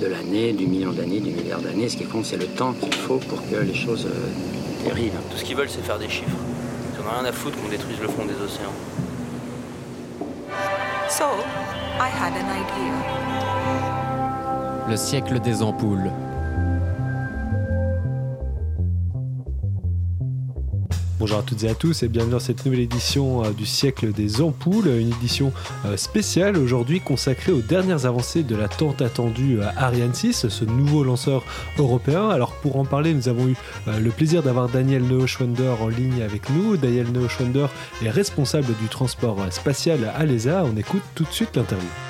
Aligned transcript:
de 0.00 0.06
l'année, 0.06 0.52
du 0.52 0.66
million 0.66 0.92
d'années, 0.92 1.20
du 1.20 1.30
milliard 1.30 1.60
d'années. 1.60 1.88
Ce 1.88 1.96
qui 1.96 2.04
compte, 2.04 2.24
c'est 2.24 2.38
le 2.38 2.46
temps 2.46 2.72
qu'il 2.72 2.94
faut 2.94 3.18
pour 3.18 3.38
que 3.48 3.56
les 3.56 3.74
choses 3.74 4.06
euh, 4.06 4.84
dérivent. 4.84 5.12
Tout 5.30 5.36
ce 5.36 5.44
qu'ils 5.44 5.56
veulent, 5.56 5.68
c'est 5.68 5.84
faire 5.84 5.98
des 5.98 6.08
chiffres. 6.08 6.36
Ils 6.94 7.00
en 7.00 7.06
ont 7.06 7.20
rien 7.20 7.28
à 7.28 7.32
foutre 7.32 7.60
qu'on 7.60 7.68
détruise 7.68 8.00
le 8.00 8.08
fond 8.08 8.24
des 8.24 8.34
océans. 8.42 8.72
So, 11.08 11.24
I 11.98 12.08
had 12.08 12.32
an 12.32 12.48
idea. 12.62 12.94
Le 14.88 14.96
siècle 14.96 15.38
des 15.40 15.62
ampoules. 15.62 16.10
Bonjour 21.20 21.40
à 21.40 21.42
toutes 21.42 21.64
et 21.64 21.68
à 21.68 21.74
tous 21.74 22.02
et 22.02 22.08
bienvenue 22.08 22.32
dans 22.32 22.40
cette 22.40 22.64
nouvelle 22.64 22.80
édition 22.80 23.44
euh, 23.44 23.50
du 23.50 23.66
siècle 23.66 24.10
des 24.10 24.40
ampoules, 24.40 24.86
une 24.86 25.12
édition 25.12 25.52
euh, 25.84 25.98
spéciale 25.98 26.56
aujourd'hui 26.56 27.02
consacrée 27.02 27.52
aux 27.52 27.60
dernières 27.60 28.06
avancées 28.06 28.42
de 28.42 28.56
la 28.56 28.68
tant 28.68 28.92
attendue 29.00 29.60
euh, 29.60 29.66
Ariane 29.76 30.14
6, 30.14 30.48
ce 30.48 30.64
nouveau 30.64 31.04
lanceur 31.04 31.44
européen. 31.78 32.30
Alors 32.30 32.52
pour 32.52 32.76
en 32.76 32.86
parler, 32.86 33.12
nous 33.12 33.28
avons 33.28 33.48
eu 33.48 33.56
le 33.86 34.10
plaisir 34.10 34.42
d'avoir 34.42 34.70
Daniel 34.70 35.02
Neuschwander 35.02 35.74
en 35.82 35.88
ligne 35.88 36.22
avec 36.22 36.48
nous. 36.48 36.78
Daniel 36.78 37.12
Neuschwander 37.12 37.66
est 38.02 38.08
responsable 38.08 38.72
du 38.80 38.88
transport 38.88 39.36
spatial 39.50 40.10
à 40.16 40.24
l'ESA. 40.24 40.64
On 40.64 40.74
écoute 40.78 41.02
tout 41.14 41.24
de 41.24 41.32
suite 41.32 41.54
l'interview. 41.54 42.09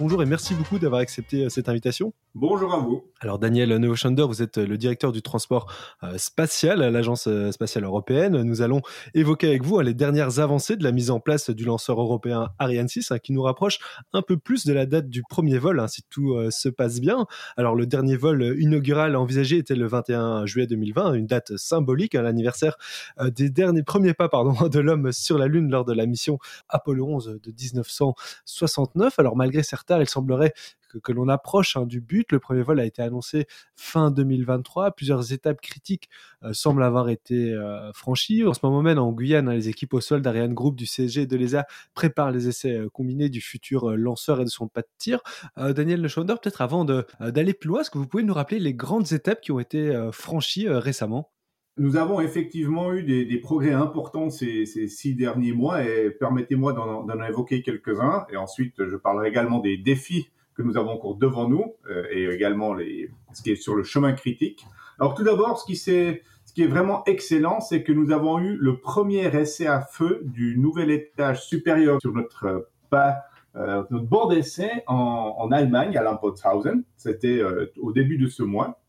Bonjour 0.00 0.22
et 0.22 0.26
merci 0.26 0.54
beaucoup 0.54 0.78
d'avoir 0.78 1.02
accepté 1.02 1.44
euh, 1.44 1.48
cette 1.50 1.68
invitation. 1.68 2.14
Bonjour 2.34 2.72
à 2.72 2.78
vous. 2.78 3.04
Alors 3.22 3.38
Daniel 3.38 3.76
Neuschwander, 3.76 4.22
vous 4.22 4.40
êtes 4.40 4.56
le 4.56 4.78
directeur 4.78 5.10
du 5.10 5.20
transport 5.20 5.70
euh, 6.04 6.16
spatial 6.16 6.80
à 6.80 6.88
l'Agence 6.88 7.26
euh, 7.26 7.50
spatiale 7.50 7.84
européenne. 7.84 8.40
Nous 8.42 8.62
allons 8.62 8.80
évoquer 9.14 9.48
avec 9.48 9.64
vous 9.64 9.78
hein, 9.78 9.82
les 9.82 9.92
dernières 9.92 10.38
avancées 10.38 10.76
de 10.76 10.84
la 10.84 10.92
mise 10.92 11.10
en 11.10 11.18
place 11.20 11.50
du 11.50 11.64
lanceur 11.64 12.00
européen 12.00 12.48
Ariane 12.58 12.88
6 12.88 13.10
hein, 13.10 13.18
qui 13.18 13.32
nous 13.32 13.42
rapproche 13.42 13.78
un 14.12 14.22
peu 14.22 14.38
plus 14.38 14.64
de 14.64 14.72
la 14.72 14.86
date 14.86 15.10
du 15.10 15.22
premier 15.22 15.58
vol 15.58 15.80
hein, 15.80 15.88
si 15.88 16.02
tout 16.08 16.34
euh, 16.34 16.50
se 16.50 16.70
passe 16.70 17.00
bien. 17.00 17.26
Alors 17.58 17.74
le 17.74 17.84
dernier 17.84 18.16
vol 18.16 18.56
inaugural 18.58 19.16
envisagé 19.16 19.58
était 19.58 19.74
le 19.74 19.88
21 19.88 20.46
juillet 20.46 20.68
2020, 20.68 21.14
une 21.14 21.26
date 21.26 21.56
symbolique, 21.56 22.14
hein, 22.14 22.22
l'anniversaire 22.22 22.78
euh, 23.20 23.30
des 23.30 23.50
derniers 23.50 23.82
premiers 23.82 24.14
pas 24.14 24.28
pardon, 24.30 24.52
de 24.68 24.78
l'homme 24.78 25.10
sur 25.12 25.36
la 25.36 25.46
Lune 25.46 25.68
lors 25.68 25.84
de 25.84 25.92
la 25.92 26.06
mission 26.06 26.38
Apollo 26.68 27.06
11 27.06 27.40
de 27.42 27.50
1969. 27.50 29.18
Alors 29.18 29.36
malgré 29.36 29.64
certains, 29.64 29.89
il 29.98 30.08
semblerait 30.08 30.52
que, 30.98 31.12
l'on 31.12 31.28
approche 31.28 31.76
hein, 31.76 31.86
du 31.86 32.00
but. 32.00 32.32
Le 32.32 32.40
premier 32.40 32.62
vol 32.62 32.80
a 32.80 32.84
été 32.84 33.02
annoncé 33.02 33.46
fin 33.76 34.10
2023. 34.10 34.92
Plusieurs 34.92 35.32
étapes 35.32 35.60
critiques 35.60 36.08
euh, 36.42 36.52
semblent 36.52 36.82
avoir 36.82 37.08
été 37.08 37.52
euh, 37.52 37.92
franchies. 37.92 38.44
En 38.44 38.54
ce 38.54 38.60
moment 38.62 38.82
même, 38.82 38.98
en 38.98 39.12
Guyane, 39.12 39.48
hein, 39.48 39.54
les 39.54 39.68
équipes 39.68 39.94
au 39.94 40.00
sol 40.00 40.22
d'Ariane 40.22 40.54
Group, 40.54 40.76
du 40.76 40.86
CSG 40.86 41.22
et 41.22 41.26
de 41.26 41.36
l'ESA 41.36 41.66
préparent 41.94 42.30
les 42.30 42.48
essais 42.48 42.76
euh, 42.76 42.88
combinés 42.88 43.28
du 43.28 43.40
futur 43.40 43.96
lanceur 43.96 44.40
et 44.40 44.44
de 44.44 44.50
son 44.50 44.68
pas 44.68 44.82
de 44.82 44.88
tir. 44.98 45.20
Daniel 45.56 46.00
Lechaunder, 46.00 46.34
peut-être 46.40 46.60
avant 46.60 46.84
d'aller 46.84 47.54
plus 47.54 47.68
loin, 47.68 47.80
est-ce 47.80 47.90
que 47.90 47.98
vous 47.98 48.06
pouvez 48.06 48.22
nous 48.22 48.34
rappeler 48.34 48.58
les 48.58 48.74
grandes 48.74 49.12
étapes 49.12 49.40
qui 49.40 49.52
ont 49.52 49.60
été 49.60 50.08
franchies 50.12 50.68
récemment? 50.68 51.30
Nous 51.76 51.96
avons 51.96 52.20
effectivement 52.20 52.92
eu 52.92 53.02
des, 53.02 53.24
des 53.24 53.38
progrès 53.38 53.72
importants 53.72 54.28
ces, 54.28 54.66
ces 54.66 54.86
six 54.88 55.14
derniers 55.14 55.52
mois 55.52 55.82
et 55.82 56.10
permettez-moi 56.10 56.72
d'en, 56.72 57.06
évoquer 57.24 57.62
quelques-uns. 57.62 58.26
Et 58.30 58.36
ensuite, 58.36 58.74
je 58.86 58.96
parlerai 58.96 59.28
également 59.28 59.60
des 59.60 59.76
défis 59.78 60.30
que 60.54 60.62
nous 60.62 60.76
avons 60.76 60.90
encore 60.90 61.16
devant 61.16 61.48
nous 61.48 61.74
euh, 61.88 62.04
et 62.10 62.24
également 62.26 62.74
les, 62.74 63.10
ce 63.32 63.42
qui 63.42 63.52
est 63.52 63.56
sur 63.56 63.74
le 63.76 63.82
chemin 63.82 64.12
critique. 64.12 64.66
Alors 64.98 65.14
tout 65.14 65.22
d'abord, 65.22 65.58
ce 65.58 65.64
qui, 65.64 65.76
s'est- 65.76 66.22
ce 66.44 66.52
qui 66.52 66.62
est 66.62 66.66
vraiment 66.66 67.02
excellent, 67.06 67.60
c'est 67.60 67.82
que 67.82 67.92
nous 67.92 68.10
avons 68.10 68.38
eu 68.40 68.56
le 68.56 68.78
premier 68.78 69.24
essai 69.34 69.66
à 69.66 69.80
feu 69.80 70.20
du 70.24 70.58
nouvel 70.58 70.90
étage 70.90 71.46
supérieur 71.46 71.98
sur 72.02 72.12
notre 72.12 72.44
euh, 72.44 72.60
pas, 72.90 73.20
euh, 73.56 73.84
notre 73.90 74.06
bord 74.06 74.28
d'essai 74.28 74.82
en, 74.86 75.34
en 75.38 75.50
Allemagne, 75.52 75.96
à 75.96 76.02
Lampotzhausen. 76.02 76.82
C'était 76.96 77.38
euh, 77.38 77.72
au 77.80 77.92
début 77.92 78.18
de 78.18 78.26
ce 78.26 78.42
mois. 78.42 78.80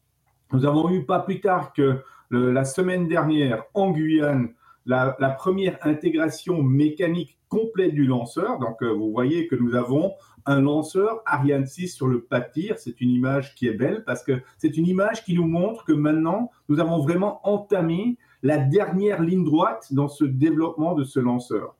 Nous 0.51 0.65
avons 0.65 0.89
eu 0.91 1.05
pas 1.05 1.19
plus 1.19 1.39
tard 1.39 1.71
que 1.71 1.99
la 2.31 2.65
semaine 2.65 3.07
dernière 3.07 3.63
en 3.73 3.91
Guyane 3.91 4.53
la, 4.85 5.35
première 5.37 5.77
intégration 5.83 6.63
mécanique 6.63 7.37
complète 7.49 7.93
du 7.93 8.05
lanceur. 8.05 8.59
Donc, 8.59 8.81
euh, 8.81 8.91
vous 8.91 9.11
voyez 9.11 9.47
que 9.47 9.55
nous 9.55 9.75
avons 9.75 10.13
un 10.45 10.61
lanceur 10.61 11.21
Ariane 11.25 11.67
6 11.67 11.89
sur 11.89 12.07
le 12.07 12.21
pas 12.21 12.39
de 12.39 12.51
tir. 12.51 12.79
C'est 12.79 12.99
une 13.01 13.09
image 13.09 13.53
qui 13.55 13.67
est 13.67 13.73
belle 13.73 14.03
parce 14.05 14.23
que 14.23 14.41
c'est 14.57 14.77
une 14.77 14.87
image 14.87 15.23
qui 15.23 15.35
nous 15.35 15.45
montre 15.45 15.85
que 15.85 15.91
maintenant, 15.91 16.49
nous 16.69 16.79
avons 16.79 16.99
vraiment 16.99 17.47
entamé 17.47 18.17
la 18.41 18.57
dernière 18.57 19.21
ligne 19.21 19.43
droite 19.43 19.87
dans 19.91 20.07
ce 20.07 20.25
développement 20.25 20.95
de 20.95 21.03
ce 21.03 21.19
lanceur. 21.19 21.75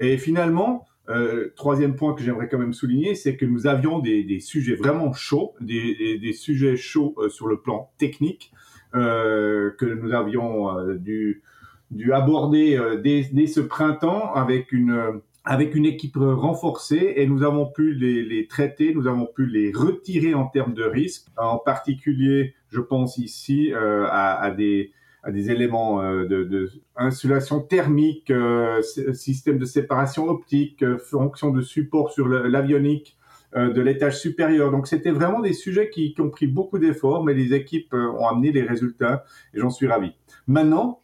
Et 0.00 0.18
finalement, 0.18 0.86
euh, 1.08 1.52
troisième 1.54 1.94
point 1.94 2.14
que 2.14 2.22
j'aimerais 2.22 2.48
quand 2.48 2.58
même 2.58 2.72
souligner, 2.72 3.14
c'est 3.14 3.36
que 3.36 3.44
nous 3.44 3.66
avions 3.66 4.00
des, 4.00 4.40
sujets 4.40 4.74
vraiment 4.74 5.12
chauds, 5.12 5.54
des, 5.60 6.32
sujets 6.32 6.76
chauds 6.76 7.14
euh, 7.18 7.28
sur 7.28 7.46
le 7.46 7.60
plan 7.60 7.92
technique 7.98 8.52
que 8.94 9.84
nous 9.84 10.12
avions 10.12 10.78
euh, 10.78 10.94
dû, 10.94 11.42
dû 11.90 12.12
aborder 12.12 12.76
euh, 12.76 13.00
dès, 13.00 13.28
dès 13.32 13.46
ce 13.46 13.60
printemps 13.60 14.32
avec 14.34 14.72
une 14.72 14.90
euh, 14.90 15.12
avec 15.46 15.74
une 15.74 15.84
équipe 15.84 16.16
renforcée 16.16 17.14
et 17.16 17.26
nous 17.26 17.42
avons 17.42 17.66
pu 17.66 17.92
les, 17.92 18.22
les 18.22 18.46
traiter, 18.46 18.94
nous 18.94 19.06
avons 19.06 19.26
pu 19.26 19.44
les 19.44 19.72
retirer 19.72 20.32
en 20.32 20.46
termes 20.46 20.72
de 20.72 20.84
risque. 20.84 21.26
En 21.36 21.58
particulier, 21.58 22.54
je 22.70 22.80
pense 22.80 23.18
ici 23.18 23.70
euh, 23.74 24.06
à, 24.08 24.40
à 24.40 24.50
des 24.50 24.92
à 25.22 25.30
des 25.30 25.50
éléments 25.50 26.02
euh, 26.02 26.26
de, 26.26 26.44
de 26.44 26.70
insulation 26.96 27.60
thermique, 27.60 28.30
euh, 28.30 28.80
système 29.12 29.58
de 29.58 29.64
séparation 29.64 30.28
optique, 30.28 30.82
euh, 30.82 30.98
fonction 30.98 31.50
de 31.50 31.60
support 31.60 32.10
sur 32.10 32.28
l'avionique 32.28 33.16
euh, 33.18 33.23
de 33.54 33.80
l'étage 33.80 34.18
supérieur. 34.18 34.70
Donc 34.70 34.86
c'était 34.86 35.10
vraiment 35.10 35.40
des 35.40 35.52
sujets 35.52 35.90
qui, 35.90 36.14
ont 36.18 36.30
pris 36.30 36.46
beaucoup 36.46 36.78
d'efforts, 36.78 37.24
mais 37.24 37.34
les 37.34 37.54
équipes 37.54 37.94
euh, 37.94 38.10
ont 38.12 38.26
amené 38.26 38.52
les 38.52 38.62
résultats 38.62 39.24
et 39.54 39.60
j'en 39.60 39.70
suis 39.70 39.86
ravi. 39.86 40.12
Maintenant, 40.46 41.00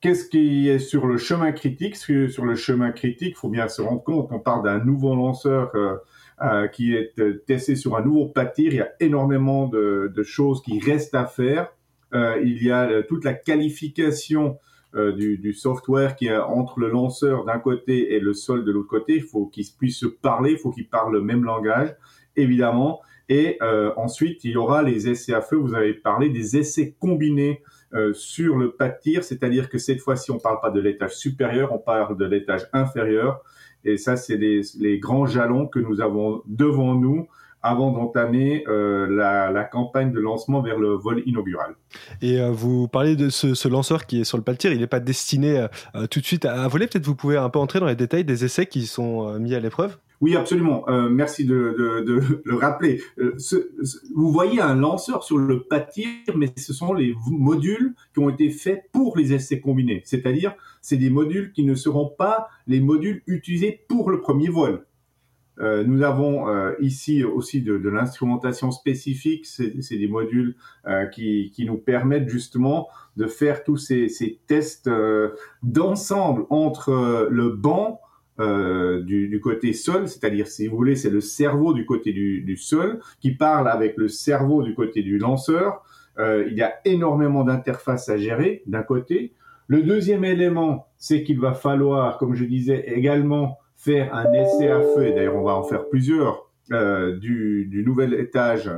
qu'est-ce 0.00 0.28
qui 0.28 0.68
est 0.68 0.78
sur 0.78 1.06
le 1.06 1.16
chemin 1.16 1.52
critique? 1.52 1.96
Sur 1.96 2.44
le 2.44 2.54
chemin 2.54 2.92
critique, 2.92 3.34
il 3.36 3.38
faut 3.38 3.48
bien 3.48 3.68
se 3.68 3.82
rendre 3.82 4.02
compte 4.02 4.28
qu'on 4.28 4.40
parle 4.40 4.64
d'un 4.64 4.84
nouveau 4.84 5.14
lanceur 5.14 5.70
euh, 5.74 5.96
euh, 6.42 6.68
qui 6.68 6.94
est 6.94 7.18
euh, 7.18 7.42
testé 7.46 7.76
sur 7.76 7.96
un 7.96 8.02
nouveau 8.02 8.26
pas 8.26 8.44
de 8.44 8.52
tir. 8.52 8.72
Il 8.72 8.76
y 8.76 8.80
a 8.80 8.90
énormément 9.00 9.66
de, 9.68 10.12
choses 10.22 10.62
qui 10.62 10.78
restent 10.80 11.14
à 11.14 11.26
faire. 11.26 11.72
Euh, 12.14 12.40
il 12.44 12.62
y 12.62 12.70
a 12.70 12.88
euh, 12.88 13.02
toute 13.02 13.24
la 13.24 13.34
qualification 13.34 14.50
euh, 14.50 14.58
du, 14.96 15.38
du 15.38 15.52
software 15.52 16.16
qui 16.16 16.26
est 16.26 16.36
entre 16.36 16.80
le 16.80 16.88
lanceur 16.88 17.44
d'un 17.44 17.58
côté 17.58 18.14
et 18.14 18.20
le 18.20 18.32
sol 18.32 18.64
de 18.64 18.72
l'autre 18.72 18.88
côté. 18.88 19.16
Il 19.16 19.22
faut 19.22 19.46
qu'ils 19.46 19.66
puissent 19.78 19.98
se 19.98 20.06
parler, 20.06 20.52
il 20.52 20.58
faut 20.58 20.70
qu'ils 20.70 20.88
parlent 20.88 21.12
le 21.12 21.20
même 21.20 21.44
langage, 21.44 21.94
évidemment. 22.34 23.00
Et 23.28 23.58
euh, 23.62 23.92
ensuite, 23.96 24.44
il 24.44 24.52
y 24.52 24.56
aura 24.56 24.82
les 24.82 25.08
essais 25.08 25.34
à 25.34 25.40
feu. 25.40 25.56
Vous 25.56 25.74
avez 25.74 25.94
parlé 25.94 26.28
des 26.28 26.56
essais 26.56 26.94
combinés 26.98 27.62
euh, 27.94 28.12
sur 28.14 28.56
le 28.56 28.72
pas 28.72 28.88
de 28.88 28.96
tir, 29.00 29.24
c'est-à-dire 29.24 29.68
que 29.68 29.78
cette 29.78 30.00
fois-ci, 30.00 30.30
on 30.30 30.38
parle 30.38 30.60
pas 30.60 30.70
de 30.70 30.80
l'étage 30.80 31.16
supérieur, 31.16 31.72
on 31.72 31.78
parle 31.78 32.16
de 32.16 32.24
l'étage 32.24 32.68
inférieur. 32.72 33.42
Et 33.84 33.96
ça, 33.96 34.16
c'est 34.16 34.36
les, 34.36 34.62
les 34.78 34.98
grands 34.98 35.26
jalons 35.26 35.66
que 35.66 35.78
nous 35.78 36.00
avons 36.00 36.42
devant 36.46 36.94
nous 36.94 37.28
avant 37.62 37.90
d'entamer 37.90 38.64
euh, 38.68 39.06
la, 39.08 39.50
la 39.50 39.64
campagne 39.64 40.12
de 40.12 40.20
lancement 40.20 40.62
vers 40.62 40.78
le 40.78 40.90
vol 40.90 41.22
inaugural. 41.26 41.74
Et 42.22 42.40
euh, 42.40 42.50
vous 42.50 42.88
parlez 42.88 43.16
de 43.16 43.28
ce, 43.28 43.54
ce 43.54 43.68
lanceur 43.68 44.06
qui 44.06 44.20
est 44.20 44.24
sur 44.24 44.38
le 44.38 44.56
tir, 44.56 44.72
il 44.72 44.78
n'est 44.80 44.86
pas 44.86 45.00
destiné 45.00 45.66
euh, 45.94 46.06
tout 46.06 46.20
de 46.20 46.24
suite 46.24 46.44
à, 46.44 46.62
à 46.62 46.68
voler. 46.68 46.86
Peut-être 46.86 47.06
vous 47.06 47.16
pouvez 47.16 47.36
un 47.36 47.50
peu 47.50 47.58
entrer 47.58 47.80
dans 47.80 47.86
les 47.86 47.96
détails 47.96 48.24
des 48.24 48.44
essais 48.44 48.66
qui 48.66 48.86
sont 48.86 49.38
mis 49.38 49.54
à 49.54 49.60
l'épreuve 49.60 49.98
Oui, 50.20 50.36
absolument. 50.36 50.84
Merci 51.10 51.44
de, 51.44 51.74
de, 51.78 52.04
de 52.04 52.42
le 52.44 52.54
rappeler. 52.56 53.02
Ce, 53.38 53.56
ce- 53.82 53.98
vous 54.14 54.30
voyez 54.32 54.60
un 54.60 54.74
lanceur 54.76 55.24
sur 55.24 55.36
le 55.36 55.62
pas 55.64 55.80
de 55.80 55.90
tir, 55.90 56.06
mais 56.36 56.52
ce 56.56 56.72
sont 56.72 56.94
les 56.94 57.14
modules 57.28 57.94
qui 58.14 58.20
ont 58.20 58.30
été 58.30 58.48
faits 58.50 58.84
pour 58.92 59.18
les 59.18 59.34
essais 59.34 59.60
combinés. 59.60 60.02
C'est-à-dire, 60.06 60.54
c'est 60.80 60.96
des 60.96 61.10
modules 61.10 61.52
qui 61.52 61.64
ne 61.64 61.74
seront 61.74 62.08
pas 62.08 62.48
les 62.66 62.80
modules 62.80 63.22
utilisés 63.26 63.84
pour 63.88 64.10
le 64.10 64.20
premier 64.20 64.48
vol. 64.48 64.85
Euh, 65.58 65.84
nous 65.84 66.02
avons 66.02 66.48
euh, 66.48 66.72
ici 66.80 67.24
aussi 67.24 67.62
de, 67.62 67.78
de 67.78 67.88
l'instrumentation 67.88 68.70
spécifique. 68.70 69.46
C'est 69.46 69.96
des 69.96 70.08
modules 70.08 70.54
euh, 70.86 71.06
qui, 71.06 71.50
qui 71.54 71.64
nous 71.64 71.78
permettent 71.78 72.28
justement 72.28 72.88
de 73.16 73.26
faire 73.26 73.64
tous 73.64 73.76
ces, 73.76 74.08
ces 74.08 74.38
tests 74.46 74.88
euh, 74.88 75.30
d'ensemble 75.62 76.44
entre 76.50 76.90
euh, 76.90 77.28
le 77.30 77.50
banc 77.50 78.00
euh, 78.38 79.02
du, 79.02 79.28
du, 79.28 79.40
côté 79.40 79.72
sol, 79.72 80.08
c'est-à-dire 80.08 80.46
si 80.46 80.66
vous 80.66 80.76
voulez, 80.76 80.94
c'est 80.94 81.08
le 81.08 81.22
cerveau 81.22 81.72
du 81.72 81.86
côté 81.86 82.12
du, 82.12 82.42
du, 82.42 82.58
sol 82.58 83.00
qui 83.20 83.30
parle 83.30 83.66
avec 83.66 83.96
le 83.96 84.08
cerveau 84.08 84.62
du 84.62 84.74
côté 84.74 85.02
du 85.02 85.18
lanceur. 85.18 85.82
Il 86.18 86.54
y 86.54 86.62
a 86.62 86.74
énormément 86.86 87.44
d'interfaces 87.44 88.08
à 88.08 88.16
gérer 88.16 88.62
d'un 88.66 88.82
côté. 88.82 89.34
Le 89.68 89.82
deuxième 89.82 90.24
élément, 90.24 90.86
c'est 90.96 91.24
qu'il 91.24 91.38
va 91.38 91.52
falloir, 91.52 92.16
comme 92.16 92.34
je 92.34 92.46
disais, 92.46 92.84
également 92.86 93.58
faire 93.76 94.14
un 94.14 94.32
essai 94.32 94.68
à 94.68 94.80
feu, 94.80 95.06
et 95.06 95.12
d'ailleurs 95.12 95.36
on 95.36 95.44
va 95.44 95.54
en 95.54 95.62
faire 95.62 95.88
plusieurs, 95.88 96.50
euh, 96.72 97.16
du, 97.16 97.66
du, 97.66 97.84
nouvel 97.84 98.12
étage 98.14 98.68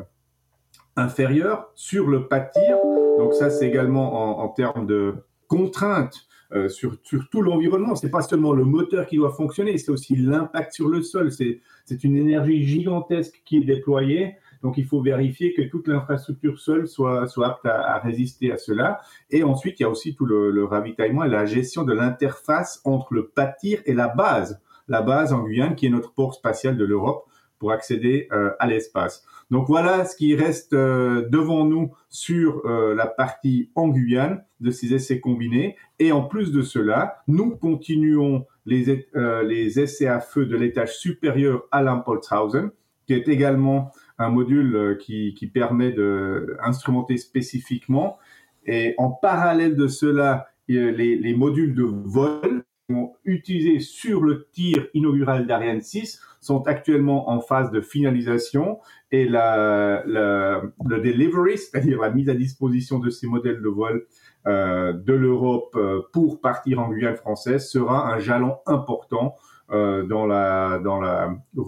inférieur 0.94 1.70
sur 1.74 2.06
le 2.06 2.28
pas 2.28 2.40
de 2.40 2.50
tir. 2.52 2.76
Donc 3.18 3.32
ça, 3.32 3.48
c'est 3.48 3.66
également 3.66 4.40
en, 4.40 4.44
en, 4.44 4.48
termes 4.48 4.86
de 4.86 5.14
contraintes 5.46 6.28
euh, 6.52 6.68
sur, 6.68 6.96
sur, 7.02 7.30
tout 7.30 7.40
l'environnement. 7.40 7.96
C'est 7.96 8.10
pas 8.10 8.20
seulement 8.20 8.52
le 8.52 8.64
moteur 8.64 9.06
qui 9.06 9.16
doit 9.16 9.32
fonctionner, 9.32 9.78
c'est 9.78 9.90
aussi 9.90 10.16
l'impact 10.16 10.74
sur 10.74 10.88
le 10.88 11.00
sol. 11.02 11.30
C'est 11.32 12.04
une 12.04 12.16
énergie 12.16 12.66
gigantesque 12.66 13.40
qui 13.46 13.56
est 13.56 13.64
déployée. 13.64 14.36
Donc 14.62 14.76
il 14.76 14.84
faut 14.84 15.00
vérifier 15.00 15.54
que 15.54 15.62
toute 15.62 15.88
l'infrastructure 15.88 16.58
seule 16.58 16.88
soit, 16.88 17.26
soit 17.26 17.46
apte 17.48 17.64
à, 17.64 17.98
résister 18.00 18.52
à 18.52 18.58
cela. 18.58 19.00
Et 19.30 19.44
ensuite, 19.44 19.80
il 19.80 19.84
y 19.84 19.86
a 19.86 19.88
aussi 19.88 20.14
tout 20.14 20.26
le, 20.26 20.50
le 20.50 20.64
ravitaillement 20.64 21.24
et 21.24 21.28
la 21.30 21.46
gestion 21.46 21.84
de 21.84 21.94
l'interface 21.94 22.82
entre 22.84 23.14
le 23.14 23.28
pas 23.28 23.46
de 23.46 23.54
tir 23.60 23.80
et 23.86 23.94
la 23.94 24.08
base. 24.08 24.60
La 24.88 25.02
base 25.02 25.32
en 25.32 25.42
Guyane, 25.42 25.74
qui 25.74 25.86
est 25.86 25.90
notre 25.90 26.12
port 26.12 26.34
spatial 26.34 26.76
de 26.76 26.84
l'Europe 26.84 27.28
pour 27.58 27.72
accéder 27.72 28.28
euh, 28.32 28.50
à 28.58 28.66
l'espace. 28.66 29.24
Donc 29.50 29.66
voilà 29.66 30.04
ce 30.04 30.16
qui 30.16 30.34
reste 30.34 30.72
euh, 30.74 31.28
devant 31.28 31.64
nous 31.64 31.92
sur 32.08 32.62
euh, 32.64 32.94
la 32.94 33.06
partie 33.06 33.70
en 33.74 33.88
Guyane 33.88 34.44
de 34.60 34.70
ces 34.70 34.94
essais 34.94 35.20
combinés. 35.20 35.76
Et 35.98 36.12
en 36.12 36.22
plus 36.22 36.52
de 36.52 36.62
cela, 36.62 37.22
nous 37.26 37.56
continuons 37.56 38.46
les, 38.66 39.08
les 39.14 39.80
essais 39.80 40.06
à 40.06 40.20
feu 40.20 40.46
de 40.46 40.56
l'étage 40.56 40.98
supérieur 40.98 41.64
à 41.70 41.82
Lampolshausen, 41.82 42.70
qui 43.06 43.14
est 43.14 43.28
également 43.28 43.90
un 44.18 44.28
module 44.28 44.98
qui, 45.00 45.32
qui 45.34 45.46
permet 45.46 45.92
d'instrumenter 45.92 47.16
spécifiquement. 47.16 48.18
Et 48.66 48.94
en 48.98 49.10
parallèle 49.10 49.74
de 49.74 49.88
cela, 49.88 50.48
les, 50.68 51.16
les 51.16 51.34
modules 51.34 51.74
de 51.74 51.84
vol 51.84 52.64
utilisés 53.24 53.80
sur 53.80 54.22
le 54.22 54.46
tir 54.52 54.86
inaugural 54.94 55.46
d'Ariane 55.46 55.82
6 55.82 56.20
sont 56.40 56.62
actuellement 56.66 57.30
en 57.30 57.40
phase 57.40 57.70
de 57.70 57.80
finalisation 57.80 58.78
et 59.10 59.28
la, 59.28 60.02
le 60.06 60.98
delivery, 60.98 61.58
c'est-à-dire 61.58 62.00
la 62.00 62.10
mise 62.10 62.28
à 62.30 62.34
disposition 62.34 62.98
de 62.98 63.10
ces 63.10 63.26
modèles 63.26 63.60
de 63.60 63.68
vol 63.68 64.06
euh, 64.46 64.92
de 64.92 65.12
l'Europe 65.12 65.74
euh, 65.76 66.00
pour 66.12 66.40
partir 66.40 66.78
en 66.78 66.88
Guyane 66.88 67.16
française 67.16 67.68
sera 67.68 68.12
un 68.14 68.18
jalon 68.18 68.58
important 68.66 69.36
euh, 69.70 70.06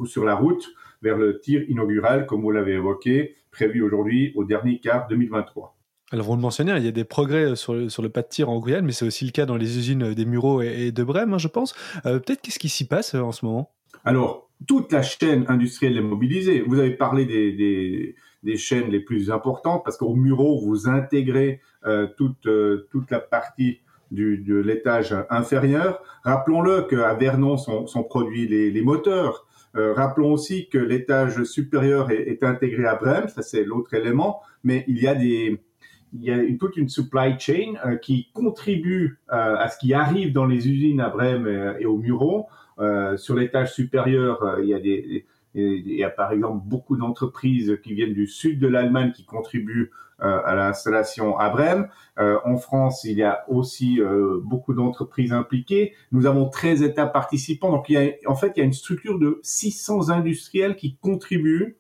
sur 0.07 0.25
la 0.25 0.35
route 0.35 0.67
vers 1.03 1.19
le 1.19 1.41
tir 1.41 1.69
inaugural, 1.69 2.27
comme 2.27 2.43
vous 2.43 2.51
l'avez 2.51 2.75
évoqué, 2.75 3.37
prévu 3.51 3.83
aujourd'hui 3.83 4.33
au 4.37 4.45
dernier 4.45 4.79
quart 4.81 5.07
2023. 5.09 5.80
Alors 6.13 6.27
vous 6.27 6.35
le 6.35 6.41
mentionnez, 6.41 6.73
il 6.77 6.85
y 6.85 6.89
a 6.89 6.93
des 6.93 7.05
progrès 7.05 7.55
sur 7.55 7.75
le, 7.75 7.89
sur 7.89 8.03
le 8.03 8.09
pas 8.09 8.23
de 8.23 8.29
tir 8.29 8.49
en 8.51 8.59
Guyane, 8.59 8.85
mais 8.85 8.93
c'est 8.93 9.05
aussi 9.05 9.25
le 9.25 9.31
cas 9.31 9.47
dans 9.47 9.57
les 9.57 9.79
usines 9.79 10.13
des 10.13 10.25
Mureaux 10.25 10.61
et, 10.61 10.91
de 10.91 11.05
Brême, 11.05 11.35
hein, 11.35 11.39
je 11.39 11.47
pense. 11.47 11.75
Euh, 12.05 12.19
Peut-être 12.19 12.41
qu'est-ce 12.41 12.59
qui 12.59 12.69
s'y 12.69 12.87
passe 12.87 13.15
en 13.15 13.31
ce 13.31 13.45
moment? 13.45 13.71
Alors, 14.05 14.51
toute 14.67 14.93
la 14.93 15.03
chaîne 15.03 15.45
industrielle 15.49 15.97
est 15.97 16.03
mobilisée. 16.03 16.63
Vous 16.67 16.79
avez 16.79 16.91
parlé 16.91 17.27
des, 17.27 18.17
des, 18.43 18.57
chaînes 18.57 18.91
les 18.91 19.01
plus 19.01 19.31
importantes, 19.31 19.83
parce 19.85 19.97
qu'au 19.97 20.15
Mureaux, 20.15 20.61
vous 20.61 20.89
intégrez 20.89 21.61
euh, 21.87 22.09
toute, 22.17 22.47
euh, 22.47 22.89
toute 22.91 23.11
la 23.11 23.21
partie 23.21 23.81
du, 24.11 24.39
de 24.39 24.57
l'étage 24.57 25.15
inférieur. 25.31 26.03
Rappelons-le 26.25 26.83
qu'à 26.83 27.15
Vernon 27.15 27.57
sont, 27.57 27.87
sont 27.87 28.03
produits 28.03 28.49
les, 28.49 28.71
les 28.71 28.83
moteurs. 28.83 29.47
Euh, 29.77 29.93
rappelons 29.95 30.33
aussi 30.33 30.69
que 30.69 30.79
l'étage 30.79 31.45
supérieur 31.45 32.11
est, 32.11 32.23
est, 32.29 32.43
intégré 32.43 32.87
à 32.87 32.97
Brême, 32.97 33.29
ça 33.29 33.43
c'est 33.43 33.63
l'autre 33.63 33.95
élément, 33.95 34.41
mais 34.65 34.85
il 34.89 35.01
y 35.01 35.07
a 35.07 35.15
des 35.15 35.63
il 36.13 36.23
y 36.23 36.31
a 36.31 36.37
une, 36.37 36.59
toute 36.59 36.77
une 36.77 36.89
supply 36.89 37.39
chain 37.39 37.75
euh, 37.85 37.97
qui 37.97 38.31
contribue 38.33 39.19
euh, 39.33 39.57
à 39.57 39.69
ce 39.69 39.79
qui 39.79 39.95
arrive 39.95 40.33
dans 40.33 40.47
les 40.47 40.69
usines 40.69 41.01
à 41.01 41.09
Brême 41.09 41.47
et, 41.47 41.83
et 41.83 41.87
au 41.87 41.97
Mureaux. 41.97 42.47
Euh, 42.79 43.17
sur 43.17 43.35
l'étage 43.35 43.75
supérieur, 43.75 44.59
il 44.63 44.69
y 44.69 44.75
a 44.75 44.81
des, 44.81 45.27
il 45.55 45.93
y 45.93 46.05
a 46.05 46.11
par 46.11 46.33
exemple 46.33 46.63
beaucoup 46.65 46.97
d'entreprises 46.97 47.79
qui 47.83 47.95
viennent 47.95 48.15
du 48.15 48.27
sud 48.27 48.59
de 48.59 48.69
l'Allemagne 48.69 49.13
qui 49.13 49.25
contribuent 49.25 49.91
euh, 50.23 50.41
à 50.45 50.55
l'installation 50.55 51.39
à 51.39 51.49
Brême. 51.49 51.89
Euh, 52.19 52.39
en 52.45 52.59
France, 52.59 53.05
il 53.05 53.17
y 53.17 53.23
a 53.23 53.43
aussi 53.49 54.03
euh, 54.03 54.39
beaucoup 54.45 54.75
d'entreprises 54.75 55.33
impliquées. 55.33 55.95
Nous 56.13 56.27
avons 56.27 56.47
13 56.47 56.83
États 56.83 57.07
participants. 57.07 57.71
Donc, 57.71 57.89
il 57.89 57.95
y 57.95 57.97
a, 57.97 58.13
en 58.27 58.35
fait, 58.35 58.53
il 58.55 58.59
y 58.59 58.63
a 58.63 58.67
une 58.67 58.75
structure 58.75 59.19
de 59.19 59.41
600 59.43 60.11
industriels 60.11 60.77
qui 60.77 60.97
contribuent 60.97 61.79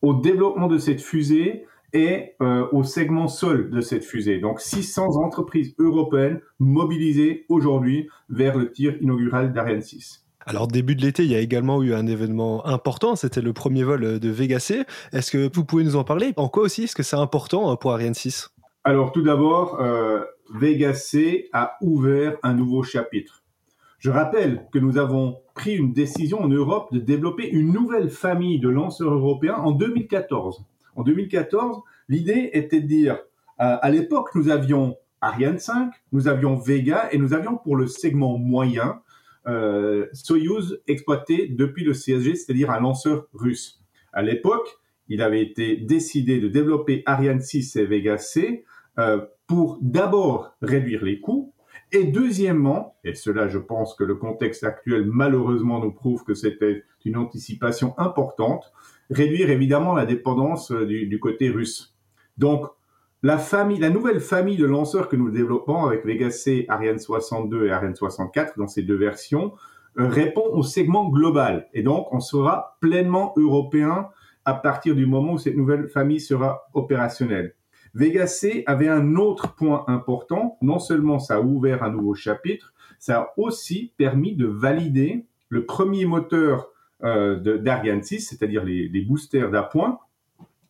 au 0.00 0.14
développement 0.14 0.68
de 0.68 0.78
cette 0.78 1.00
fusée 1.00 1.66
et 1.96 2.34
euh, 2.42 2.66
au 2.72 2.84
segment 2.84 3.26
sol 3.26 3.70
de 3.70 3.80
cette 3.80 4.04
fusée. 4.04 4.38
Donc 4.38 4.60
600 4.60 5.16
entreprises 5.16 5.74
européennes 5.78 6.40
mobilisées 6.58 7.46
aujourd'hui 7.48 8.08
vers 8.28 8.56
le 8.56 8.70
tir 8.70 8.94
inaugural 9.00 9.52
d'Ariane 9.52 9.80
6. 9.80 10.24
Alors 10.44 10.68
début 10.68 10.94
de 10.94 11.02
l'été, 11.02 11.24
il 11.24 11.32
y 11.32 11.34
a 11.34 11.40
également 11.40 11.82
eu 11.82 11.92
un 11.94 12.06
événement 12.06 12.64
important, 12.66 13.16
c'était 13.16 13.40
le 13.40 13.52
premier 13.52 13.82
vol 13.82 14.20
de 14.20 14.28
Vega 14.28 14.60
C. 14.60 14.84
Est-ce 15.12 15.32
que 15.32 15.50
vous 15.52 15.64
pouvez 15.64 15.82
nous 15.82 15.96
en 15.96 16.04
parler? 16.04 16.34
En 16.36 16.48
quoi 16.48 16.64
aussi 16.64 16.84
est-ce 16.84 16.94
que 16.94 17.02
c'est 17.02 17.16
important 17.16 17.74
pour 17.76 17.92
Ariane 17.92 18.14
6 18.14 18.50
Alors 18.84 19.10
tout 19.10 19.22
d'abord, 19.22 19.80
euh, 19.80 20.20
Vega 20.54 20.94
C 20.94 21.48
a 21.52 21.76
ouvert 21.80 22.36
un 22.44 22.54
nouveau 22.54 22.84
chapitre. 22.84 23.42
Je 23.98 24.10
rappelle 24.10 24.66
que 24.72 24.78
nous 24.78 24.98
avons 24.98 25.38
pris 25.54 25.74
une 25.74 25.92
décision 25.92 26.42
en 26.42 26.48
Europe 26.48 26.92
de 26.92 27.00
développer 27.00 27.48
une 27.48 27.72
nouvelle 27.72 28.10
famille 28.10 28.60
de 28.60 28.68
lanceurs 28.68 29.14
européens 29.14 29.56
en 29.56 29.72
2014. 29.72 30.64
En 30.96 31.02
2014, 31.02 31.82
l'idée 32.08 32.50
était 32.54 32.80
de 32.80 32.86
dire, 32.86 33.14
euh, 33.60 33.76
à 33.80 33.90
l'époque, 33.90 34.34
nous 34.34 34.48
avions 34.48 34.96
Ariane 35.20 35.58
5, 35.58 35.92
nous 36.12 36.28
avions 36.28 36.56
Vega 36.56 37.08
et 37.12 37.18
nous 37.18 37.34
avions 37.34 37.56
pour 37.56 37.76
le 37.76 37.86
segment 37.86 38.38
moyen 38.38 39.00
euh, 39.46 40.06
Soyuz 40.12 40.80
exploité 40.86 41.48
depuis 41.48 41.84
le 41.84 41.92
CSG, 41.92 42.34
c'est-à-dire 42.34 42.70
un 42.70 42.80
lanceur 42.80 43.28
russe. 43.32 43.80
À 44.12 44.22
l'époque, 44.22 44.78
il 45.08 45.22
avait 45.22 45.42
été 45.42 45.76
décidé 45.76 46.40
de 46.40 46.48
développer 46.48 47.02
Ariane 47.06 47.40
6 47.40 47.76
et 47.76 47.86
Vega 47.86 48.18
C 48.18 48.64
euh, 48.98 49.20
pour 49.46 49.78
d'abord 49.80 50.56
réduire 50.62 51.04
les 51.04 51.20
coûts 51.20 51.52
et 51.92 52.04
deuxièmement, 52.04 52.96
et 53.04 53.14
cela 53.14 53.48
je 53.48 53.58
pense 53.58 53.94
que 53.94 54.02
le 54.02 54.16
contexte 54.16 54.64
actuel 54.64 55.06
malheureusement 55.06 55.80
nous 55.80 55.92
prouve 55.92 56.24
que 56.24 56.34
c'était 56.34 56.82
une 57.04 57.16
anticipation 57.16 57.94
importante, 57.98 58.72
réduire 59.10 59.50
évidemment 59.50 59.94
la 59.94 60.06
dépendance 60.06 60.72
euh, 60.72 60.86
du, 60.86 61.06
du 61.06 61.20
côté 61.20 61.48
russe. 61.48 61.94
Donc 62.38 62.66
la 63.22 63.38
famille, 63.38 63.78
la 63.78 63.90
nouvelle 63.90 64.20
famille 64.20 64.56
de 64.56 64.66
lanceurs 64.66 65.08
que 65.08 65.16
nous 65.16 65.30
développons 65.30 65.86
avec 65.86 66.04
Vega 66.04 66.30
C, 66.30 66.66
Ariane 66.68 66.98
62 66.98 67.66
et 67.66 67.72
Ariane 67.72 67.94
64 67.94 68.58
dans 68.58 68.68
ces 68.68 68.82
deux 68.82 68.96
versions 68.96 69.52
euh, 69.98 70.08
répond 70.08 70.44
au 70.52 70.62
segment 70.62 71.08
global. 71.08 71.68
Et 71.72 71.82
donc, 71.82 72.12
on 72.12 72.20
sera 72.20 72.76
pleinement 72.80 73.32
européen 73.36 74.10
à 74.44 74.54
partir 74.54 74.94
du 74.94 75.06
moment 75.06 75.32
où 75.32 75.38
cette 75.38 75.56
nouvelle 75.56 75.88
famille 75.88 76.20
sera 76.20 76.68
opérationnelle. 76.74 77.54
Vega 77.94 78.26
C 78.26 78.62
avait 78.66 78.88
un 78.88 79.16
autre 79.16 79.54
point 79.54 79.84
important. 79.88 80.58
Non 80.60 80.78
seulement 80.78 81.18
ça 81.18 81.36
a 81.36 81.40
ouvert 81.40 81.82
un 81.82 81.90
nouveau 81.90 82.14
chapitre, 82.14 82.74
ça 82.98 83.20
a 83.20 83.32
aussi 83.38 83.94
permis 83.96 84.36
de 84.36 84.46
valider 84.46 85.24
le 85.48 85.64
premier 85.64 86.04
moteur 86.04 86.68
euh, 87.04 87.58
d'Ariane 87.58 88.02
6, 88.02 88.20
c'est-à-dire 88.20 88.64
les, 88.64 88.88
les 88.88 89.00
boosters 89.02 89.50
d'appoint, 89.50 89.98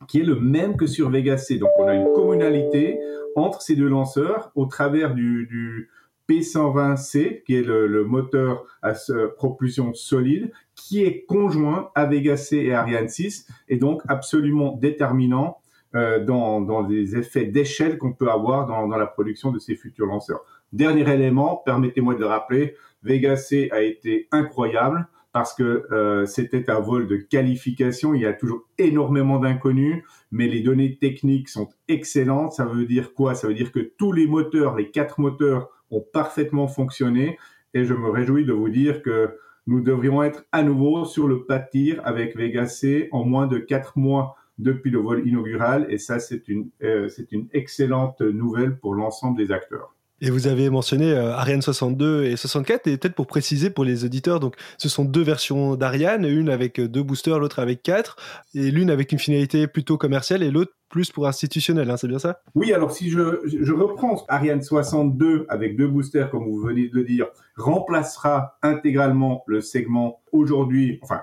qui 0.08 0.20
est 0.20 0.24
le 0.24 0.36
même 0.36 0.76
que 0.76 0.86
sur 0.86 1.10
Vega 1.10 1.36
C. 1.36 1.58
Donc 1.58 1.70
on 1.78 1.86
a 1.86 1.94
une 1.94 2.12
communalité 2.12 2.98
entre 3.36 3.62
ces 3.62 3.76
deux 3.76 3.88
lanceurs 3.88 4.50
au 4.54 4.66
travers 4.66 5.14
du, 5.14 5.46
du 5.46 5.90
P120C, 6.28 7.42
qui 7.44 7.56
est 7.56 7.62
le, 7.62 7.86
le, 7.86 8.04
moteur 8.04 8.64
à 8.82 8.92
propulsion 9.36 9.94
solide, 9.94 10.50
qui 10.74 11.04
est 11.04 11.24
conjoint 11.24 11.90
à 11.94 12.06
Vega 12.06 12.36
C 12.36 12.56
et 12.56 12.74
Ariane 12.74 13.08
6, 13.08 13.48
et 13.68 13.76
donc 13.76 14.02
absolument 14.08 14.72
déterminant 14.72 15.58
euh, 15.94 16.24
dans, 16.24 16.60
dans 16.60 16.82
des 16.82 17.16
effets 17.16 17.44
d'échelle 17.44 17.98
qu'on 17.98 18.12
peut 18.12 18.30
avoir 18.30 18.66
dans, 18.66 18.88
dans 18.88 18.98
la 18.98 19.06
production 19.06 19.52
de 19.52 19.58
ces 19.58 19.76
futurs 19.76 20.06
lanceurs. 20.06 20.44
Dernier 20.72 21.08
élément, 21.10 21.62
permettez-moi 21.64 22.14
de 22.14 22.20
le 22.20 22.26
rappeler, 22.26 22.74
Vega 23.02 23.36
C 23.36 23.68
a 23.70 23.82
été 23.82 24.26
incroyable 24.32 25.06
parce 25.36 25.52
que 25.52 25.86
euh, 25.92 26.24
c'était 26.24 26.70
un 26.70 26.80
vol 26.80 27.08
de 27.08 27.16
qualification. 27.16 28.14
Il 28.14 28.22
y 28.22 28.24
a 28.24 28.32
toujours 28.32 28.62
énormément 28.78 29.38
d'inconnus, 29.38 30.02
mais 30.30 30.46
les 30.46 30.62
données 30.62 30.96
techniques 30.96 31.50
sont 31.50 31.68
excellentes. 31.88 32.54
Ça 32.54 32.64
veut 32.64 32.86
dire 32.86 33.12
quoi? 33.12 33.34
Ça 33.34 33.46
veut 33.46 33.52
dire 33.52 33.70
que 33.70 33.80
tous 33.98 34.12
les 34.12 34.26
moteurs, 34.26 34.76
les 34.76 34.90
quatre 34.90 35.20
moteurs, 35.20 35.68
ont 35.90 36.00
parfaitement 36.00 36.68
fonctionné. 36.68 37.38
Et 37.74 37.84
je 37.84 37.92
me 37.92 38.08
réjouis 38.08 38.46
de 38.46 38.54
vous 38.54 38.70
dire 38.70 39.02
que 39.02 39.36
nous 39.66 39.82
devrions 39.82 40.22
être 40.22 40.46
à 40.52 40.62
nouveau 40.62 41.04
sur 41.04 41.28
le 41.28 41.44
pas 41.44 41.58
de 41.58 41.68
tir 41.70 42.00
avec 42.04 42.34
Vega 42.34 42.64
C 42.64 43.10
en 43.12 43.26
moins 43.26 43.46
de 43.46 43.58
quatre 43.58 43.98
mois 43.98 44.36
depuis 44.56 44.90
le 44.90 45.00
vol 45.00 45.28
inaugural. 45.28 45.86
Et 45.90 45.98
ça, 45.98 46.18
c'est 46.18 46.48
une, 46.48 46.70
euh, 46.82 47.08
c'est 47.08 47.30
une 47.30 47.48
excellente 47.52 48.22
nouvelle 48.22 48.78
pour 48.78 48.94
l'ensemble 48.94 49.36
des 49.36 49.52
acteurs. 49.52 49.95
Et 50.20 50.30
vous 50.30 50.46
avez 50.46 50.70
mentionné 50.70 51.12
euh, 51.12 51.34
Ariane 51.34 51.60
62 51.60 52.24
et 52.24 52.36
64, 52.36 52.86
et 52.86 52.96
peut-être 52.96 53.14
pour 53.14 53.26
préciser 53.26 53.68
pour 53.68 53.84
les 53.84 54.04
auditeurs, 54.04 54.40
donc 54.40 54.54
ce 54.78 54.88
sont 54.88 55.04
deux 55.04 55.22
versions 55.22 55.76
d'Ariane, 55.76 56.24
une 56.24 56.48
avec 56.48 56.80
deux 56.80 57.02
boosters, 57.02 57.38
l'autre 57.38 57.58
avec 57.58 57.82
quatre, 57.82 58.16
et 58.54 58.70
l'une 58.70 58.90
avec 58.90 59.12
une 59.12 59.18
finalité 59.18 59.66
plutôt 59.66 59.98
commerciale 59.98 60.42
et 60.42 60.50
l'autre 60.50 60.72
plus 60.88 61.10
pour 61.10 61.26
institutionnel, 61.26 61.90
hein, 61.90 61.96
c'est 61.96 62.08
bien 62.08 62.18
ça? 62.18 62.40
Oui, 62.54 62.72
alors 62.72 62.92
si 62.92 63.10
je, 63.10 63.40
je 63.44 63.72
reprends 63.72 64.24
Ariane 64.28 64.62
62 64.62 65.46
avec 65.48 65.76
deux 65.76 65.88
boosters, 65.88 66.30
comme 66.30 66.44
vous 66.44 66.60
venez 66.60 66.88
de 66.88 66.94
le 66.94 67.04
dire, 67.04 67.26
remplacera 67.56 68.58
intégralement 68.62 69.44
le 69.46 69.60
segment 69.60 70.22
aujourd'hui, 70.32 70.98
enfin 71.02 71.20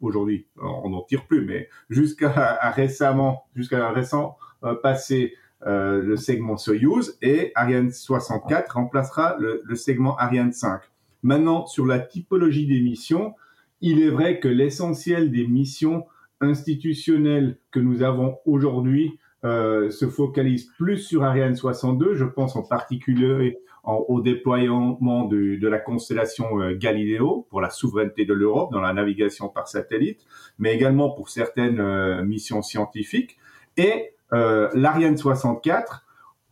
aujourd'hui, 0.00 0.46
on 0.60 0.90
n'en 0.90 1.02
tire 1.02 1.26
plus, 1.26 1.44
mais 1.44 1.68
jusqu'à 1.88 2.58
récemment, 2.74 3.46
jusqu'à 3.54 3.90
récent 3.90 4.36
euh, 4.64 4.74
passé, 4.74 5.34
euh, 5.66 6.02
le 6.02 6.16
segment 6.16 6.56
Soyuz 6.56 7.16
et 7.22 7.52
Ariane 7.54 7.90
64 7.90 8.74
remplacera 8.74 9.36
le, 9.38 9.62
le, 9.64 9.74
segment 9.74 10.16
Ariane 10.16 10.52
5. 10.52 10.80
Maintenant, 11.22 11.66
sur 11.66 11.86
la 11.86 11.98
typologie 11.98 12.66
des 12.66 12.80
missions, 12.80 13.34
il 13.80 14.02
est 14.02 14.10
vrai 14.10 14.38
que 14.38 14.48
l'essentiel 14.48 15.30
des 15.30 15.46
missions 15.46 16.04
institutionnelles 16.40 17.58
que 17.70 17.80
nous 17.80 18.02
avons 18.02 18.38
aujourd'hui 18.44 19.18
euh, 19.44 19.90
se 19.90 20.08
focalise 20.08 20.66
plus 20.76 20.98
sur 20.98 21.22
Ariane 21.22 21.54
62. 21.54 22.14
Je 22.14 22.24
pense 22.24 22.56
en 22.56 22.62
particulier 22.62 23.58
en, 23.84 24.04
au 24.08 24.20
déploiement 24.20 25.24
de, 25.24 25.56
de 25.56 25.68
la 25.68 25.78
constellation 25.78 26.60
euh, 26.60 26.74
Galileo 26.74 27.46
pour 27.48 27.60
la 27.60 27.70
souveraineté 27.70 28.24
de 28.24 28.34
l'Europe 28.34 28.72
dans 28.72 28.80
la 28.80 28.92
navigation 28.92 29.48
par 29.48 29.68
satellite, 29.68 30.26
mais 30.58 30.74
également 30.74 31.10
pour 31.10 31.28
certaines 31.28 31.80
euh, 31.80 32.24
missions 32.24 32.62
scientifiques. 32.62 33.38
Et 33.76 34.15
euh, 34.32 34.68
l'Ariane 34.74 35.16
64 35.16 36.04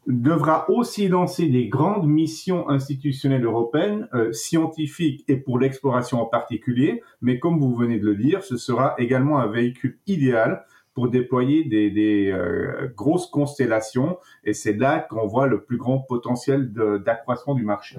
devra 0.07 0.69
aussi 0.71 1.09
lancer 1.09 1.49
des 1.49 1.69
grandes 1.69 2.07
missions 2.07 2.69
institutionnelles 2.69 3.45
européennes, 3.45 4.09
euh, 4.15 4.33
scientifiques 4.33 5.25
et 5.29 5.37
pour 5.37 5.59
l'exploration 5.59 6.21
en 6.21 6.27
particulier. 6.27 7.03
Mais 7.23 7.39
comme 7.39 7.59
vous 7.59 7.75
venez 7.75 7.99
de 7.99 8.05
le 8.05 8.15
dire, 8.15 8.43
ce 8.43 8.57
sera 8.57 8.95
également 8.99 9.39
un 9.39 9.47
véhicule 9.47 9.99
idéal 10.07 10.65
pour 10.93 11.09
déployer 11.09 11.65
des, 11.65 11.91
des 11.91 12.31
euh, 12.31 12.93
grosses 12.95 13.27
constellations. 13.27 14.19
Et 14.45 14.53
c'est 14.53 14.75
là 14.75 15.01
qu'on 15.01 15.27
voit 15.27 15.47
le 15.47 15.65
plus 15.65 15.79
grand 15.79 15.99
potentiel 15.99 16.73
d'accroissement 16.73 17.55
du 17.55 17.65
marché. 17.65 17.99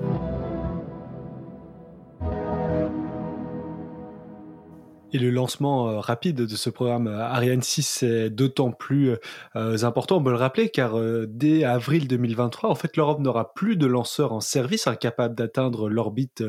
Et 5.15 5.17
le 5.17 5.29
lancement 5.29 5.88
euh, 5.88 6.00
rapide 6.01 6.36
de 6.36 6.55
ce 6.57 6.69
programme 6.69 7.07
euh, 7.07 7.22
Ariane 7.22 7.62
6 7.62 8.03
est 8.03 8.29
d'autant 8.29 8.74
plus 8.74 9.15
euh, 9.55 9.84
important, 9.84 10.17
on 10.17 10.24
peut 10.24 10.31
le 10.31 10.36
rappeler, 10.36 10.67
car 10.67 11.00
dès 11.29 11.63
avril 11.63 12.10
2023, 12.10 12.69
en 12.69 12.75
fait, 12.75 12.98
l'Europe 12.98 13.22
n'aura 13.22 13.53
plus 13.53 13.77
de 13.77 13.86
lanceurs 13.86 14.34
en 14.34 14.41
service 14.41 14.88
incapables 14.88 15.34
d'atteindre 15.34 15.89
l'orbite 15.89 16.43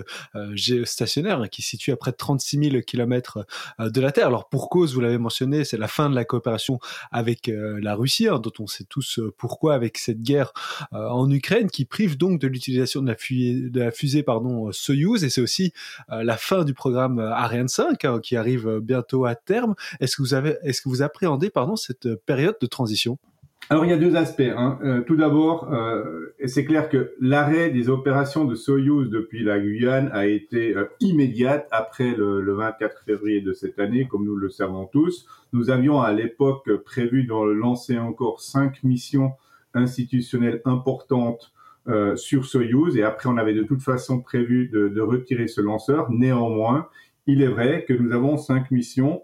géostationnaire, 0.53 1.49
qui 1.49 1.63
se 1.63 1.71
situe 1.71 1.93
à 1.93 1.97
près 1.97 2.11
de 2.11 2.17
36 2.17 2.71
000 2.71 2.83
km 2.85 3.47
de 3.79 4.01
la 4.01 4.11
Terre. 4.11 4.27
Alors 4.27 4.49
pour 4.49 4.69
cause, 4.69 4.95
vous 4.95 5.01
l'avez 5.01 5.19
mentionné, 5.19 5.65
c'est 5.65 5.77
la 5.77 5.89
fin 5.89 6.11
de 6.11 6.15
la 6.15 6.25
coopération 6.25 6.79
avec 7.13 7.51
la 7.53 7.95
Russie, 7.95 8.29
hein, 8.29 8.39
dont 8.39 8.53
on 8.59 8.67
sait 8.67 8.85
tous 8.85 9.21
pourquoi 9.37 9.75
avec 9.75 9.99
cette 9.99 10.23
guerre 10.23 10.53
en 10.93 11.31
Ukraine, 11.31 11.71
qui 11.71 11.85
prive 11.85 12.17
donc 12.17 12.41
de 12.41 12.49
l'utilisation 12.49 13.03
de 13.03 13.07
de 13.69 13.81
la 13.81 13.91
fusée 13.91 14.23
pardon, 14.23 14.73
Soyuz, 14.73 15.25
et 15.25 15.31
c'est 15.31 15.41
aussi 15.41 15.73
la 16.09 16.37
fin 16.37 16.65
du 16.65 16.75
programme 16.75 17.19
Ariane 17.19 17.69
5, 17.69 18.05
hein, 18.05 18.21
qui 18.23 18.37
arrive 18.37 18.56
bientôt 18.81 19.25
à 19.25 19.35
terme. 19.35 19.75
Est-ce 20.01 20.17
que 20.17 20.23
vous 20.23 20.35
avez, 20.35 20.57
est-ce 20.63 20.81
que 20.81 20.89
vous 20.89 21.03
appréhendez, 21.03 21.51
pardon, 21.51 21.77
cette 21.77 22.15
période 22.27 22.57
de 22.61 22.67
transition? 22.67 23.19
Alors 23.69 23.85
il 23.85 23.91
y 23.91 23.95
a 23.95 23.97
deux 23.97 24.15
aspects. 24.15 24.43
Hein. 24.57 24.79
Euh, 24.85 25.01
tout 25.01 25.17
d'abord, 25.17 25.73
euh, 25.73 26.35
c'est 26.47 26.65
clair 26.65 26.89
que 26.89 27.15
l'arrêt 27.21 27.71
des 27.71 27.89
opérations 27.89 28.45
de 28.45 28.55
Soyuz 28.55 29.11
depuis 29.11 29.43
la 29.43 29.59
Guyane 29.59 30.09
a 30.13 30.27
été 30.27 30.77
euh, 30.77 30.85
immédiate 31.01 31.67
après 31.73 32.15
le, 32.15 32.41
le, 32.41 32.55
24 32.55 33.03
février 33.03 33.41
de 33.41 33.53
cette 33.53 33.81
année, 33.81 34.07
comme 34.07 34.25
nous 34.25 34.37
le 34.37 34.51
savons 34.51 34.87
tous. 34.87 35.27
Nous 35.53 35.71
avions 35.71 36.01
à 36.01 36.13
l'époque 36.13 36.71
prévu 36.85 37.25
de 37.25 37.33
lancer 37.33 37.99
encore 37.99 38.41
cinq 38.41 38.85
missions 38.85 39.33
institutionnelles 39.75 40.63
importantes 40.65 41.53
euh, 41.89 42.17
sur 42.17 42.47
Soyuz, 42.47 42.97
et 42.97 43.05
après 43.05 43.29
on 43.29 43.37
avait 43.37 43.55
de 43.55 43.63
toute 43.63 43.81
façon 43.81 44.21
prévu 44.21 44.69
de, 44.69 44.89
de 44.89 45.01
retirer 45.01 45.47
ce 45.47 45.61
lanceur. 45.61 46.11
Néanmoins, 46.11 46.89
il 47.27 47.43
est 47.43 47.49
vrai 47.49 47.85
que 47.87 47.93
nous 47.93 48.13
avons 48.13 48.37
cinq 48.37 48.71
missions 48.71 49.23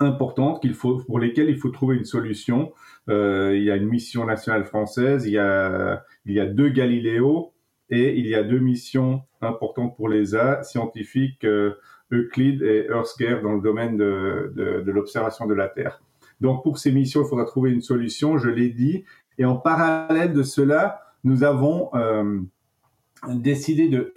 importantes 0.00 0.64
pour 1.06 1.18
lesquelles 1.18 1.50
il 1.50 1.58
faut 1.58 1.70
trouver 1.70 1.96
une 1.96 2.04
solution. 2.04 2.72
Euh, 3.08 3.56
il 3.56 3.62
y 3.62 3.70
a 3.70 3.76
une 3.76 3.88
mission 3.88 4.24
nationale 4.24 4.64
française, 4.64 5.26
il 5.26 5.32
y 5.32 5.38
a, 5.38 6.02
deux 6.26 6.68
Galiléo 6.68 7.52
et 7.90 8.18
il 8.18 8.26
y 8.26 8.34
a 8.34 8.42
deux 8.42 8.58
missions 8.58 9.22
importantes 9.40 9.96
pour 9.96 10.08
l'ESA, 10.08 10.62
scientifiques 10.62 11.44
euh, 11.44 11.74
Euclid 12.10 12.62
et 12.62 12.86
Earthcare 12.88 13.42
dans 13.42 13.52
le 13.52 13.60
domaine 13.60 13.96
de, 13.96 14.82
l'observation 14.86 15.46
de 15.46 15.54
la 15.54 15.68
Terre. 15.68 16.02
Donc 16.40 16.62
pour 16.62 16.78
ces 16.78 16.92
missions, 16.92 17.22
il 17.22 17.28
faudra 17.28 17.44
trouver 17.44 17.70
une 17.70 17.82
solution, 17.82 18.38
je 18.38 18.48
l'ai 18.48 18.70
dit. 18.70 19.04
Et 19.38 19.44
en 19.44 19.56
parallèle 19.56 20.32
de 20.32 20.42
cela, 20.42 21.00
nous 21.24 21.44
avons 21.44 21.90
euh, 21.94 22.40
décidé 23.28 23.88
de 23.88 24.12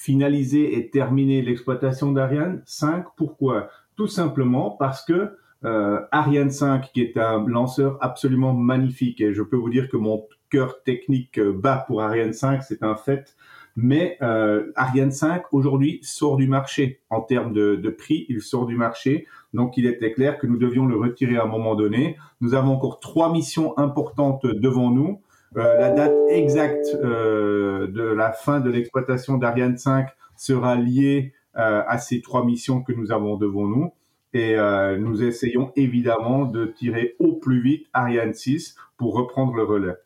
finaliser 0.00 0.78
et 0.78 0.88
terminer 0.88 1.42
l'exploitation 1.42 2.10
d'Ariane 2.10 2.62
5. 2.64 3.04
Pourquoi? 3.18 3.68
Tout 3.96 4.06
simplement 4.06 4.70
parce 4.70 5.04
que 5.04 5.36
euh, 5.66 6.00
Ariane 6.10 6.50
5, 6.50 6.90
qui 6.94 7.02
est 7.02 7.18
un 7.18 7.46
lanceur 7.46 7.98
absolument 8.00 8.54
magnifique, 8.54 9.20
et 9.20 9.34
je 9.34 9.42
peux 9.42 9.58
vous 9.58 9.68
dire 9.68 9.90
que 9.90 9.98
mon 9.98 10.26
cœur 10.48 10.82
technique 10.84 11.38
bat 11.38 11.84
pour 11.86 12.00
Ariane 12.00 12.32
5, 12.32 12.62
c'est 12.62 12.82
un 12.82 12.94
fait, 12.94 13.36
mais 13.76 14.16
euh, 14.22 14.72
Ariane 14.74 15.12
5 15.12 15.42
aujourd'hui 15.52 15.98
sort 16.02 16.38
du 16.38 16.48
marché 16.48 17.02
en 17.10 17.20
termes 17.20 17.52
de, 17.52 17.76
de, 17.76 17.90
prix, 17.90 18.24
il 18.30 18.40
sort 18.40 18.64
du 18.64 18.76
marché, 18.76 19.26
donc 19.52 19.76
il 19.76 19.84
était 19.84 20.12
clair 20.12 20.38
que 20.38 20.46
nous 20.46 20.56
devions 20.56 20.86
le 20.86 20.96
retirer 20.96 21.36
à 21.36 21.42
un 21.42 21.46
moment 21.46 21.74
donné. 21.74 22.16
Nous 22.40 22.54
avons 22.54 22.72
encore 22.72 23.00
trois 23.00 23.30
missions 23.30 23.76
importantes 23.76 24.46
devant 24.46 24.90
nous. 24.90 25.20
Euh, 25.56 25.78
la 25.78 25.90
date 25.90 26.14
exacte 26.28 26.94
euh, 26.94 27.88
de 27.88 28.02
la 28.02 28.32
fin 28.32 28.60
de 28.60 28.70
l'exploitation 28.70 29.36
d'Ariane 29.36 29.76
5 29.76 30.08
sera 30.36 30.76
liée 30.76 31.32
euh, 31.56 31.82
à 31.86 31.98
ces 31.98 32.22
trois 32.22 32.44
missions 32.44 32.82
que 32.82 32.92
nous 32.92 33.10
avons 33.10 33.36
devant 33.36 33.66
nous. 33.66 33.92
Et 34.32 34.56
nous 34.96 35.24
essayons 35.24 35.72
évidemment 35.74 36.44
de 36.44 36.64
tirer 36.64 37.16
au 37.18 37.32
plus 37.32 37.60
vite 37.60 37.88
Ariane 37.92 38.32
6 38.32 38.76
pour 38.96 39.14
reprendre 39.14 39.54
le 39.54 39.64
relais. 39.64 39.96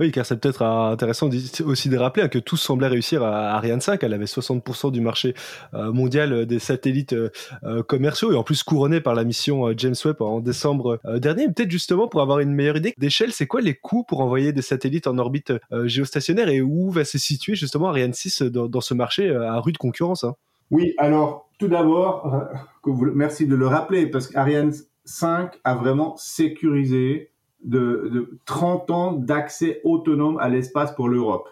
Oui, 0.00 0.10
car 0.12 0.26
c'est 0.26 0.38
peut-être 0.38 0.62
intéressant 0.62 1.28
aussi 1.64 1.88
de 1.88 1.96
rappeler 1.96 2.28
que 2.28 2.38
tout 2.38 2.56
semblait 2.56 2.88
réussir 2.88 3.22
à 3.22 3.52
Ariane 3.56 3.80
5. 3.80 4.02
Elle 4.02 4.14
avait 4.14 4.24
60% 4.24 4.92
du 4.92 5.00
marché 5.00 5.34
euh, 5.74 5.92
mondial 5.92 6.46
des 6.46 6.58
satellites 6.58 7.14
euh, 7.14 7.82
commerciaux 7.82 8.32
et 8.32 8.36
en 8.36 8.42
plus 8.42 8.62
couronné 8.62 9.00
par 9.00 9.14
la 9.14 9.24
mission 9.24 9.68
euh, 9.68 9.74
James 9.76 9.94
Webb 10.04 10.22
en 10.22 10.40
décembre 10.40 11.00
dernier. 11.16 11.46
Peut-être 11.46 11.70
justement 11.70 12.08
pour 12.08 12.22
avoir 12.22 12.40
une 12.40 12.52
meilleure 12.52 12.76
idée 12.76 12.94
d'échelle, 12.98 13.32
c'est 13.32 13.46
quoi 13.46 13.60
les 13.60 13.74
coûts 13.74 14.04
pour 14.04 14.20
envoyer 14.20 14.52
des 14.52 14.62
satellites 14.62 15.06
en 15.06 15.18
orbite 15.18 15.52
géostationnaire 15.84 16.48
et 16.48 16.60
où 16.60 16.90
va 16.90 17.04
se 17.04 17.18
situer 17.18 17.54
justement 17.54 17.88
Ariane 17.88 18.12
6 18.12 18.42
dans, 18.42 18.68
dans 18.68 18.80
ce 18.80 18.94
marché 18.94 19.34
à 19.34 19.58
rude 19.60 19.78
concurrence 19.78 20.24
hein? 20.24 20.34
Oui, 20.70 20.94
alors 20.96 21.50
tout 21.58 21.68
d'abord, 21.68 22.46
merci 22.86 23.46
de 23.46 23.54
le 23.54 23.66
rappeler 23.66 24.06
parce 24.06 24.28
qu'Ariane 24.28 24.72
5 25.04 25.58
a 25.64 25.74
vraiment 25.74 26.16
sécurisé 26.16 27.31
de, 27.64 28.10
de 28.12 28.38
30 28.44 28.90
ans 28.90 29.12
d'accès 29.12 29.80
autonome 29.84 30.38
à 30.38 30.48
l'espace 30.48 30.94
pour 30.94 31.08
l'Europe. 31.08 31.48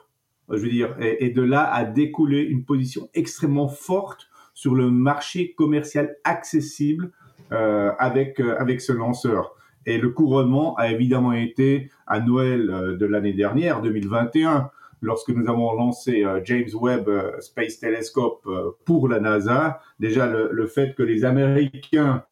Je 0.49 0.57
veux 0.57 0.69
dire, 0.69 0.97
et, 0.99 1.31
de 1.31 1.43
là 1.43 1.73
a 1.73 1.85
découlé 1.85 2.43
une 2.43 2.65
position 2.65 3.09
extrêmement 3.15 3.69
forte 3.69 4.29
sur 4.53 4.75
le 4.75 4.91
marché 4.91 5.53
commercial 5.55 6.17
accessible 6.25 7.13
euh, 7.53 7.93
avec 7.99 8.41
euh, 8.41 8.57
avec 8.59 8.81
ce 8.81 8.93
lanceur. 8.93 9.55
Et 9.87 9.99
le 9.99 10.11
couronnement 10.11 10.75
a 10.77 10.91
évidemment 10.91 11.33
été 11.33 11.91
à 12.07 12.21
Noël 12.21 12.71
euh, 12.71 12.97
de 12.97 13.07
l'année 13.07 13.33
dernière, 13.33 13.81
2021, 13.81 14.71
lorsque 15.01 15.31
nous 15.31 15.49
avons 15.49 15.73
lancé 15.75 16.25
euh, 16.25 16.41
James 16.45 16.69
Webb 16.75 17.09
euh, 17.09 17.41
Space 17.41 17.79
Telescope 17.79 18.47
pour 18.85 19.09
la 19.09 19.21
NASA. 19.21 19.81
Déjà 19.99 20.27
le, 20.27 20.51
le 20.53 20.67
fait 20.67 20.95
que 20.95 21.03
les 21.03 21.25
Américains, 21.25 22.25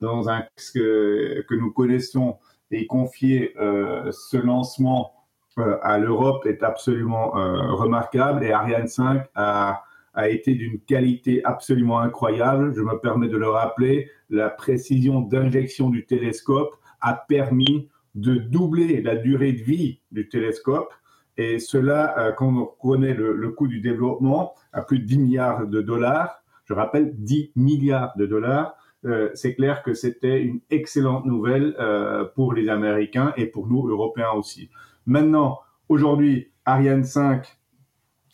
dans 0.00 0.28
un 0.28 0.44
que, 0.74 1.42
que 1.48 1.54
nous 1.54 1.72
connaissons, 1.72 2.36
et 2.70 2.86
confier 2.86 3.54
euh, 3.58 4.10
ce 4.12 4.36
lancement 4.36 5.12
euh, 5.58 5.78
à 5.82 5.98
l'Europe 5.98 6.46
est 6.46 6.62
absolument 6.62 7.36
euh, 7.36 7.72
remarquable 7.72 8.44
et 8.44 8.52
Ariane 8.52 8.88
5 8.88 9.26
a, 9.34 9.82
été 10.28 10.54
d'une 10.54 10.80
qualité 10.80 11.44
absolument 11.44 11.98
incroyable. 12.00 12.72
Je 12.74 12.80
me 12.80 12.98
permets 12.98 13.28
de 13.28 13.36
le 13.36 13.50
rappeler, 13.50 14.10
la 14.30 14.48
précision 14.48 15.20
d'injection 15.20 15.90
du 15.90 16.06
télescope 16.06 16.74
a 17.02 17.12
permis 17.12 17.90
de 18.14 18.36
doubler 18.36 19.02
la 19.02 19.14
durée 19.16 19.52
de 19.52 19.62
vie 19.62 20.00
du 20.12 20.26
télescope. 20.30 20.90
Et 21.36 21.58
cela, 21.58 22.32
quand 22.38 22.48
on 22.48 22.64
connaît 22.64 23.12
le 23.12 23.50
coût 23.50 23.68
du 23.68 23.80
développement, 23.80 24.54
à 24.72 24.80
plus 24.80 25.00
de 25.00 25.04
10 25.04 25.18
milliards 25.18 25.66
de 25.66 25.82
dollars, 25.82 26.42
je 26.64 26.74
rappelle 26.74 27.14
10 27.14 27.52
milliards 27.54 28.16
de 28.16 28.26
dollars, 28.26 28.74
euh, 29.06 29.30
c'est 29.34 29.54
clair 29.54 29.82
que 29.82 29.94
c'était 29.94 30.42
une 30.42 30.60
excellente 30.70 31.24
nouvelle 31.24 31.76
euh, 31.78 32.24
pour 32.34 32.52
les 32.52 32.68
Américains 32.68 33.32
et 33.36 33.46
pour 33.46 33.68
nous, 33.68 33.88
Européens 33.88 34.32
aussi. 34.32 34.68
Maintenant, 35.06 35.60
aujourd'hui, 35.88 36.50
Ariane 36.64 37.04
5 37.04 37.46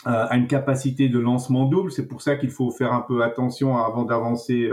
a 0.04 0.36
une 0.36 0.48
capacité 0.48 1.08
de 1.08 1.20
lancement 1.20 1.66
double. 1.66 1.92
C'est 1.92 2.08
pour 2.08 2.22
ça 2.22 2.34
qu'il 2.34 2.50
faut 2.50 2.72
faire 2.72 2.92
un 2.92 3.02
peu 3.02 3.22
attention 3.22 3.78
avant 3.78 4.02
d'avancer 4.02 4.68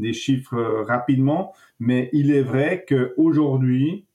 des 0.00 0.12
chiffres 0.12 0.84
rapidement. 0.88 1.52
Mais 1.78 2.10
il 2.12 2.32
est 2.32 2.42
vrai 2.42 2.84
qu'aujourd'hui, 2.88 4.06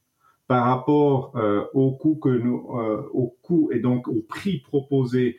par 0.47 0.65
rapport 0.65 1.33
au 1.73 1.91
coût 1.91 2.19
et 3.71 3.79
donc 3.79 4.09
au 4.09 4.25
prix 4.27 4.59
proposé 4.59 5.37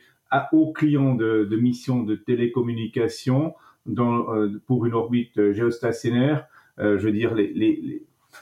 aux 0.51 0.73
clients 0.73 1.13
de, 1.13 1.47
de 1.49 1.57
missions 1.57 2.01
de 2.01 2.15
télécommunication 2.15 3.53
dans, 3.87 4.25
pour 4.67 4.85
une 4.85 4.93
orbite 4.93 5.51
géostationnaire, 5.53 6.45
je 6.77 6.97
veux 6.97 7.11
dire 7.11 7.35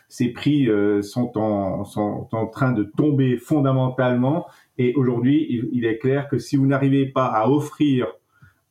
ces 0.08 0.30
prix 0.30 0.70
euh, 0.70 1.02
sont, 1.02 1.38
en, 1.38 1.84
sont 1.86 2.28
en 2.32 2.48
train 2.48 2.72
de 2.72 2.84
tomber 2.84 3.38
fondamentalement. 3.38 4.48
Et 4.78 4.94
aujourd'hui, 4.96 5.70
il, 5.72 5.86
est 5.86 5.98
clair 5.98 6.28
que 6.28 6.38
si 6.38 6.58
vous 6.58 6.68
n'arrivez 6.68 7.06
pas 7.06 7.26
à 7.26 7.50
offrir 7.50 8.08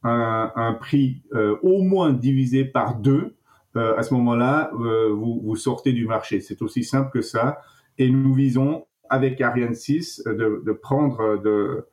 un, 0.02 0.76
prix 0.78 1.22
euh, 1.32 1.56
au 1.62 1.82
moins 1.82 2.12
divisé 2.12 2.66
par 2.66 2.96
deux, 2.96 3.36
euh, 3.76 3.96
à 3.96 4.02
ce 4.02 4.12
moment-là, 4.14 4.70
euh, 4.74 5.10
vous, 5.14 5.40
vous 5.42 5.56
sortez 5.56 5.92
du 5.92 6.06
marché. 6.06 6.40
C'est 6.40 6.60
aussi 6.60 6.84
simple 6.84 7.10
que 7.10 7.22
ça. 7.22 7.62
Et 7.96 8.10
nous 8.10 8.34
visons, 8.34 8.86
avec 9.08 9.40
Ariane 9.40 9.74
6, 9.74 10.24
de, 10.26 10.62
de 10.64 10.72
prendre 10.72 11.42
de, 11.42 11.86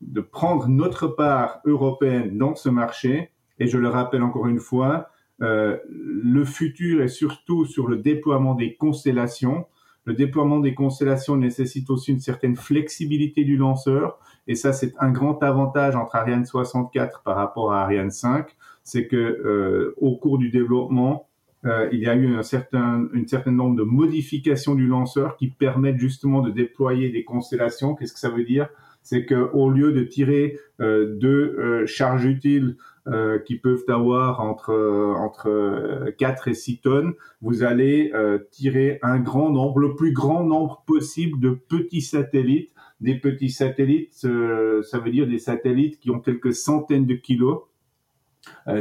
de 0.00 0.20
prendre 0.22 0.68
notre 0.68 1.08
part 1.08 1.60
européenne 1.66 2.38
dans 2.38 2.54
ce 2.54 2.70
marché. 2.70 3.32
Et 3.58 3.66
je 3.66 3.78
le 3.78 3.88
rappelle 3.88 4.22
encore 4.22 4.46
une 4.46 4.60
fois, 4.60 5.10
euh, 5.42 5.76
le 5.88 6.44
futur 6.44 7.02
est 7.02 7.08
surtout 7.08 7.64
sur 7.64 7.88
le 7.88 7.96
déploiement 7.96 8.54
des 8.54 8.74
constellations. 8.74 9.66
Le 10.04 10.14
déploiement 10.14 10.58
des 10.58 10.74
constellations 10.74 11.36
nécessite 11.36 11.90
aussi 11.90 12.12
une 12.12 12.20
certaine 12.20 12.56
flexibilité 12.56 13.44
du 13.44 13.56
lanceur. 13.56 14.18
Et 14.46 14.54
ça, 14.54 14.72
c'est 14.72 14.94
un 14.98 15.10
grand 15.10 15.42
avantage 15.42 15.96
entre 15.96 16.16
Ariane 16.16 16.46
64 16.46 17.22
par 17.22 17.36
rapport 17.36 17.72
à 17.72 17.82
Ariane 17.82 18.10
5. 18.10 18.48
C'est 18.84 19.06
que 19.06 19.16
euh, 19.16 19.94
au 19.98 20.16
cours 20.16 20.38
du 20.38 20.50
développement, 20.50 21.28
euh, 21.64 21.88
il 21.92 22.00
y 22.00 22.06
a 22.06 22.14
eu 22.14 22.34
un 22.34 22.42
certain, 22.42 23.06
une 23.12 23.26
certaine 23.26 23.56
nombre 23.56 23.76
de 23.76 23.82
modifications 23.82 24.74
du 24.74 24.86
lanceur 24.86 25.36
qui 25.36 25.48
permettent 25.48 25.98
justement 25.98 26.40
de 26.40 26.50
déployer 26.50 27.10
des 27.10 27.24
constellations. 27.24 27.94
Qu'est-ce 27.94 28.12
que 28.14 28.20
ça 28.20 28.30
veut 28.30 28.44
dire? 28.44 28.68
C'est 29.02 29.24
qu'au 29.24 29.70
lieu 29.70 29.92
de 29.92 30.02
tirer 30.02 30.58
euh, 30.80 31.16
deux 31.16 31.56
euh, 31.58 31.86
charges 31.86 32.24
utiles 32.24 32.76
euh, 33.06 33.38
qui 33.38 33.56
peuvent 33.56 33.84
avoir 33.88 34.40
entre 34.40 34.74
entre 35.18 36.12
4 36.18 36.48
et 36.48 36.54
6 36.54 36.80
tonnes, 36.80 37.14
vous 37.40 37.62
allez 37.62 38.12
tirer 38.50 38.98
un 39.02 39.18
grand 39.18 39.50
nombre, 39.50 39.78
le 39.78 39.94
plus 39.94 40.12
grand 40.12 40.44
nombre 40.44 40.82
possible 40.86 41.40
de 41.40 41.50
petits 41.50 42.02
satellites. 42.02 42.72
Des 43.00 43.14
petits 43.14 43.50
satellites, 43.50 44.12
ça 44.12 44.98
veut 44.98 45.10
dire 45.10 45.26
des 45.26 45.38
satellites 45.38 46.00
qui 46.00 46.10
ont 46.10 46.18
quelques 46.18 46.52
centaines 46.52 47.06
de 47.06 47.14
kilos. 47.14 47.62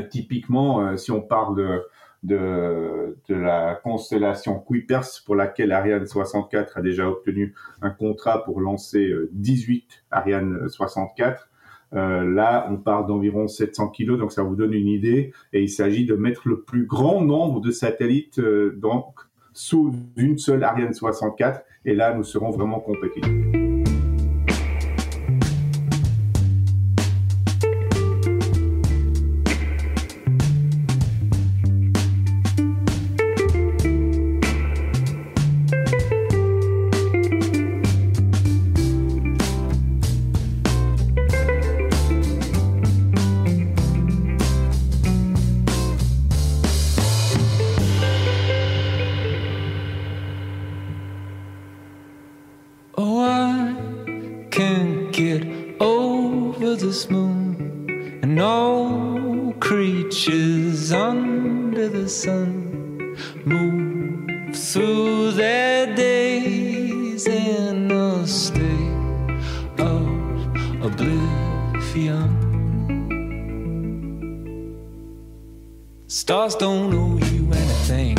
Typiquement, 0.09 0.97
si 0.97 1.11
on 1.11 1.21
parle 1.21 1.83
de, 2.23 3.15
la 3.29 3.79
constellation 3.83 4.59
Kuiper, 4.59 5.01
pour 5.25 5.35
laquelle 5.35 5.71
Ariane 5.71 6.05
64 6.05 6.77
a 6.77 6.81
déjà 6.81 7.07
obtenu 7.07 7.53
un 7.81 7.91
contrat 7.91 8.43
pour 8.43 8.59
lancer 8.59 9.13
18 9.31 10.05
Ariane 10.11 10.67
64, 10.67 11.49
euh, 11.93 12.23
là, 12.23 12.67
on 12.69 12.77
parle 12.77 13.07
d'environ 13.07 13.47
700 13.47 13.89
kilos, 13.89 14.19
donc 14.19 14.31
ça 14.31 14.43
vous 14.43 14.55
donne 14.55 14.73
une 14.73 14.87
idée. 14.87 15.33
Et 15.53 15.61
il 15.61 15.69
s'agit 15.69 16.05
de 16.05 16.15
mettre 16.15 16.47
le 16.47 16.61
plus 16.61 16.85
grand 16.85 17.21
nombre 17.21 17.61
de 17.61 17.71
satellites 17.71 18.39
euh, 18.39 18.75
donc, 18.77 19.15
sous 19.53 19.93
une 20.15 20.37
seule 20.37 20.63
Ariane 20.63 20.93
64. 20.93 21.61
Et 21.85 21.95
là, 21.95 22.13
nous 22.13 22.23
serons 22.23 22.51
vraiment 22.51 22.79
compétitifs. 22.79 23.66
was 56.67 56.81
this 56.81 57.09
moon, 57.09 58.19
and 58.21 58.41
all 58.41 59.53
creatures 59.53 60.91
under 60.91 61.87
the 61.87 62.09
sun 62.09 63.15
move 63.45 64.53
through 64.53 65.31
their 65.31 65.95
days 65.95 67.25
in 67.25 67.89
a 67.89 68.27
state 68.27 69.39
of 69.79 70.07
oblivion. 70.87 72.27
Stars 76.07 76.55
don't 76.55 76.93
owe 76.93 77.17
you 77.31 77.43
anything. 77.63 78.17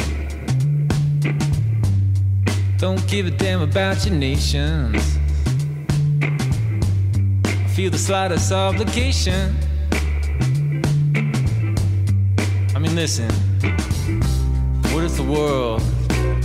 Don't 2.79 3.07
give 3.09 3.27
a 3.27 3.31
damn 3.31 3.61
about 3.61 4.07
your 4.07 4.15
nations. 4.15 5.18
Feel 7.79 7.93
the 7.93 7.97
slightest 7.97 8.51
obligation. 8.51 9.57
I 12.75 12.79
mean, 12.81 12.97
listen, 12.97 13.31
what 14.93 15.05
if 15.05 15.17
the 15.17 15.23
world 15.23 15.81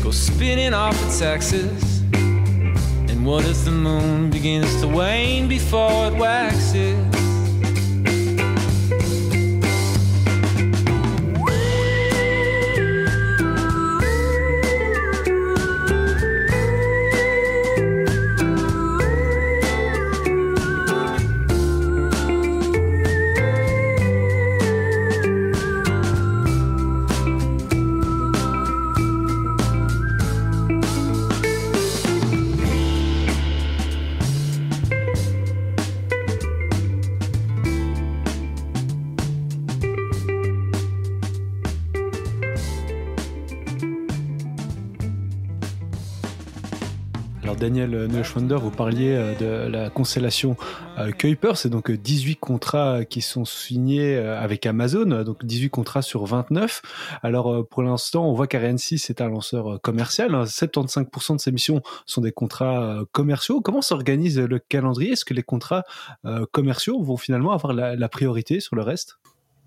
goes 0.04 0.16
spinning 0.16 0.76
off 0.76 0.94
its 1.08 1.24
axis? 1.24 2.02
And 2.14 3.26
what 3.26 3.46
if 3.46 3.66
the 3.66 3.72
moon 3.72 4.30
begins 4.30 4.80
to 4.82 4.88
wane 4.88 5.48
before 5.48 6.06
it 6.06 6.14
waxes? 6.14 7.03
Daniel 47.74 48.06
Neuschwander, 48.06 48.58
vous 48.58 48.70
parliez 48.70 49.16
euh, 49.16 49.66
de 49.66 49.68
la 49.68 49.90
constellation 49.90 50.56
euh, 51.00 51.10
Kuiper, 51.10 51.54
c'est 51.56 51.72
donc 51.72 51.90
18 51.90 52.36
contrats 52.36 53.04
qui 53.04 53.22
sont 53.22 53.46
signés 53.46 54.16
euh, 54.16 54.40
avec 54.40 54.68
Amazon, 54.68 55.24
donc 55.24 55.44
18 55.44 55.72
contrats 55.72 56.04
sur 56.04 56.24
29. 56.24 57.18
Alors 57.24 57.68
pour 57.68 57.82
l'instant, 57.82 58.30
on 58.30 58.34
voit 58.34 58.46
qu'Ariane 58.46 58.78
6 58.78 59.10
est 59.10 59.22
un 59.22 59.30
lanceur 59.30 59.82
commercial, 59.82 60.34
75% 60.34 61.32
hein. 61.32 61.36
de 61.36 61.42
ses 61.42 61.52
missions 61.52 61.82
sont 62.06 62.22
des 62.22 62.32
contrats 62.32 63.00
commerciaux. 63.12 63.60
Comment 63.60 63.82
s'organise 63.82 64.40
le 64.40 64.60
calendrier? 64.60 65.14
Est-ce 65.14 65.26
que 65.26 65.34
les 65.34 65.42
contrats 65.42 65.82
commerciaux 66.52 67.02
vont 67.02 67.18
finalement 67.18 67.54
avoir 67.54 67.74
la, 67.74 68.10
priorité 68.10 68.60
sur 68.60 68.76
le 68.76 68.84
reste? 68.84 69.18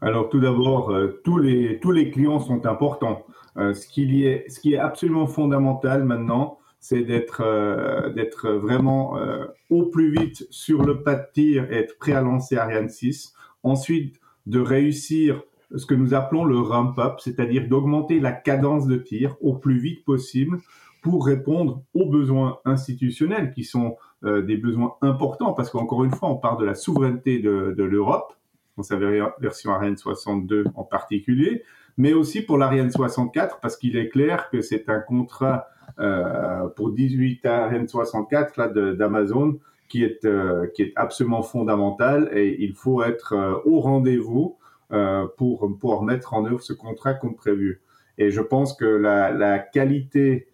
Alors 0.00 0.28
tout 0.28 0.38
d'abord, 0.38 0.92
euh, 0.92 1.20
tous, 1.24 1.38
les, 1.38 2.10
clients 2.12 2.38
sont 2.38 2.66
importants. 2.66 3.24
Euh, 3.56 3.72
ce 3.72 3.88
qui 3.88 4.24
est 4.24 4.78
absolument 4.78 5.26
fondamental 5.26 6.04
maintenant, 6.04 6.58
c'est 6.88 7.02
d'être 7.02 7.42
euh, 7.44 8.10
d'être 8.10 8.48
vraiment 8.48 9.18
euh, 9.18 9.44
au 9.70 9.86
plus 9.86 10.12
vite 10.12 10.46
sur 10.50 10.84
le 10.84 11.02
pas 11.02 11.16
de 11.16 11.26
tir 11.32 11.66
et 11.72 11.78
être 11.78 11.98
prêt 11.98 12.12
à 12.12 12.20
lancer 12.20 12.56
Ariane 12.56 12.88
6. 12.88 13.34
Ensuite, 13.64 14.20
de 14.46 14.60
réussir 14.60 15.42
ce 15.74 15.84
que 15.84 15.94
nous 15.94 16.14
appelons 16.14 16.44
le 16.44 16.60
ramp-up, 16.60 17.14
c'est-à-dire 17.18 17.66
d'augmenter 17.68 18.20
la 18.20 18.30
cadence 18.30 18.86
de 18.86 18.98
tir 18.98 19.34
au 19.40 19.54
plus 19.54 19.80
vite 19.80 20.04
possible 20.04 20.60
pour 21.02 21.26
répondre 21.26 21.82
aux 21.92 22.08
besoins 22.08 22.60
institutionnels 22.64 23.50
qui 23.50 23.64
sont 23.64 23.96
euh, 24.22 24.42
des 24.42 24.56
besoins 24.56 24.94
importants 25.02 25.54
parce 25.54 25.70
qu'encore 25.70 26.04
une 26.04 26.12
fois, 26.12 26.30
on 26.30 26.36
parle 26.36 26.60
de 26.60 26.66
la 26.66 26.76
souveraineté 26.76 27.40
de, 27.40 27.74
de 27.76 27.82
l'Europe 27.82 28.32
dans 28.76 28.84
sa 28.84 28.96
version 28.96 29.72
Ariane 29.72 29.96
62 29.96 30.66
en 30.76 30.84
particulier, 30.84 31.64
mais 31.96 32.12
aussi 32.12 32.42
pour 32.42 32.58
l'Ariane 32.58 32.92
64 32.92 33.58
parce 33.58 33.76
qu'il 33.76 33.96
est 33.96 34.08
clair 34.08 34.50
que 34.50 34.60
c'est 34.60 34.88
un 34.88 35.00
contrat 35.00 35.66
pour 35.96 36.92
18 36.92 37.46
Ariane 37.46 37.88
64 37.88 38.56
là 38.58 38.68
d'Amazon 38.68 39.58
qui 39.88 40.04
est, 40.04 40.24
euh, 40.24 40.66
qui 40.74 40.82
est 40.82 40.92
absolument 40.96 41.42
fondamentale 41.42 42.30
et 42.32 42.56
il 42.62 42.74
faut 42.74 43.02
être 43.02 43.32
euh, 43.32 43.56
au 43.64 43.80
rendez-vous 43.80 44.56
euh, 44.92 45.26
pour 45.36 45.68
pouvoir 45.78 46.02
mettre 46.02 46.34
en 46.34 46.44
œuvre 46.46 46.62
ce 46.62 46.72
contrat 46.72 47.14
comme 47.14 47.34
prévu. 47.34 47.82
Et 48.18 48.30
je 48.30 48.40
pense 48.40 48.74
que 48.74 48.84
la, 48.84 49.30
la 49.30 49.58
qualité 49.58 50.48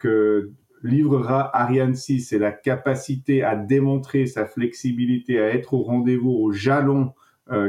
que 0.00 0.50
livrera 0.82 1.56
Ariane 1.56 1.94
6 1.94 2.32
et 2.32 2.38
la 2.38 2.50
capacité 2.50 3.44
à 3.44 3.54
démontrer 3.54 4.26
sa 4.26 4.46
flexibilité, 4.46 5.40
à 5.40 5.54
être 5.54 5.74
au 5.74 5.82
rendez-vous 5.82 6.30
au 6.30 6.50
jalon 6.50 7.12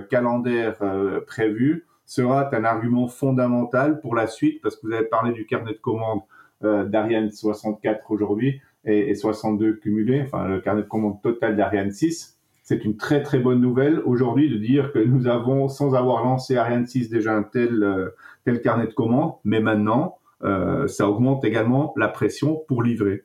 calendaire 0.10 0.80
prévu, 1.28 1.86
sera 2.06 2.54
un 2.56 2.64
argument 2.64 3.08
fondamental 3.08 4.00
pour 4.00 4.16
la 4.16 4.26
suite, 4.26 4.62
parce 4.62 4.76
que 4.76 4.88
vous 4.88 4.94
avez 4.94 5.06
parlé 5.06 5.32
du 5.32 5.46
carnet 5.46 5.74
de 5.74 5.78
commandes 5.78 6.22
d'Ariane 6.62 7.32
64 7.32 8.12
aujourd'hui 8.12 8.62
et, 8.86 9.10
et 9.10 9.16
62 9.16 9.74
cumulés, 9.74 10.22
enfin 10.22 10.48
le 10.48 10.62
carnet 10.62 10.84
de 10.84 10.88
commandes 10.88 11.22
total 11.22 11.56
d'Ariane 11.56 11.92
6. 11.92 12.36
C'est 12.64 12.84
une 12.84 12.98
très 12.98 13.22
très 13.22 13.38
bonne 13.38 13.62
nouvelle 13.62 14.02
aujourd'hui 14.06 14.50
de 14.50 14.58
dire 14.58 14.92
que 14.92 14.98
nous 14.98 15.28
avons, 15.28 15.68
sans 15.68 15.94
avoir 15.94 16.24
lancé 16.24 16.58
Ariane 16.58 16.88
6, 16.88 17.10
déjà 17.10 17.36
un 17.36 17.44
tel, 17.44 17.84
euh, 17.84 18.10
tel 18.44 18.60
carnet 18.60 18.88
de 18.88 18.94
commandes, 18.94 19.34
mais 19.44 19.60
maintenant, 19.60 20.18
euh, 20.44 20.88
ça 20.88 21.08
augmente 21.08 21.46
également 21.46 21.94
la 21.96 22.08
pression 22.08 22.64
pour 22.68 22.82
livrer. 22.82 23.25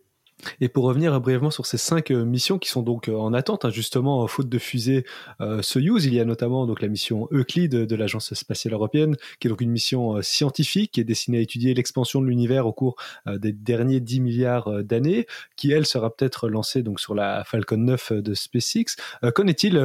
Et 0.60 0.68
pour 0.68 0.84
revenir 0.84 1.20
brièvement 1.20 1.50
sur 1.50 1.66
ces 1.66 1.78
cinq 1.78 2.10
euh, 2.10 2.24
missions 2.24 2.58
qui 2.58 2.68
sont 2.68 2.82
donc 2.82 3.08
euh, 3.08 3.14
en 3.14 3.32
attente, 3.32 3.64
hein, 3.64 3.70
justement, 3.70 4.26
faute 4.26 4.48
de 4.48 4.58
fusée 4.58 5.04
euh, 5.40 5.62
Soyuz, 5.62 6.04
il 6.06 6.14
y 6.14 6.20
a 6.20 6.24
notamment 6.24 6.66
donc 6.66 6.82
la 6.82 6.88
mission 6.88 7.28
Euclide 7.32 7.74
de 7.74 7.96
l'Agence 7.96 8.32
spatiale 8.34 8.74
européenne, 8.74 9.16
qui 9.38 9.48
est 9.48 9.50
donc 9.50 9.60
une 9.60 9.70
mission 9.70 10.16
euh, 10.16 10.22
scientifique 10.22 10.92
qui 10.92 11.00
est 11.00 11.04
destinée 11.04 11.38
à 11.38 11.40
étudier 11.40 11.74
l'expansion 11.74 12.20
de 12.20 12.26
l'univers 12.26 12.66
au 12.66 12.72
cours 12.72 12.96
des 13.26 13.52
derniers 13.52 14.00
10 14.00 14.20
milliards 14.20 14.84
d'années, 14.84 15.26
qui 15.56 15.72
elle 15.72 15.86
sera 15.86 16.14
peut-être 16.14 16.48
lancée 16.48 16.82
donc 16.82 17.00
sur 17.00 17.14
la 17.14 17.44
Falcon 17.44 17.76
9 17.76 18.12
de 18.12 18.34
SpaceX. 18.34 18.96
Qu'en 19.34 19.46
est-il 19.46 19.78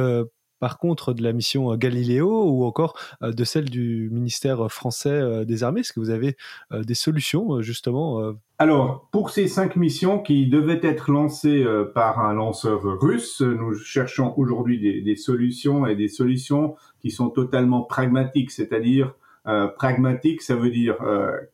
par 0.58 0.78
contre 0.78 1.12
de 1.12 1.22
la 1.22 1.32
mission 1.32 1.72
euh, 1.72 1.76
Galileo 1.76 2.44
ou 2.50 2.64
encore 2.64 2.98
euh, 3.22 3.32
de 3.32 3.44
celle 3.44 3.70
du 3.70 4.08
ministère 4.10 4.70
français 4.70 5.10
euh, 5.10 5.44
des 5.44 5.62
armées? 5.62 5.80
Est-ce 5.80 5.92
que 5.92 6.00
vous 6.00 6.10
avez 6.10 6.36
des 6.72 6.94
solutions 6.94 7.60
justement 7.62 8.34
alors, 8.58 9.08
pour 9.12 9.30
ces 9.30 9.48
cinq 9.48 9.76
missions 9.76 10.18
qui 10.18 10.46
devaient 10.46 10.80
être 10.82 11.10
lancées 11.10 11.64
par 11.94 12.20
un 12.20 12.32
lanceur 12.32 12.82
russe, 12.82 13.42
nous 13.42 13.74
cherchons 13.74 14.32
aujourd'hui 14.38 15.02
des, 15.02 15.16
solutions 15.16 15.86
et 15.86 15.94
des 15.94 16.08
solutions 16.08 16.74
qui 17.00 17.10
sont 17.10 17.28
totalement 17.28 17.82
pragmatiques, 17.82 18.50
c'est-à-dire 18.50 19.14
euh, 19.46 19.68
pragmatique, 19.68 20.40
ça 20.40 20.56
veut 20.56 20.70
dire 20.70 20.96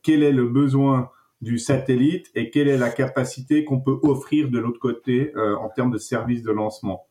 quel 0.01 0.23
est 0.23 0.31
le 0.31 0.47
besoin 0.47 1.09
du 1.41 1.57
satellite 1.57 2.31
et 2.35 2.49
quelle 2.49 2.69
est 2.69 2.77
la 2.77 2.89
capacité 2.89 3.65
qu'on 3.65 3.81
peut 3.81 3.99
offrir 4.03 4.49
de 4.49 4.59
l'autre 4.59 4.79
côté 4.79 5.33
en 5.35 5.69
termes 5.69 5.91
de 5.91 5.97
services 5.97 6.43
de 6.43 6.51
lancement 6.51 7.05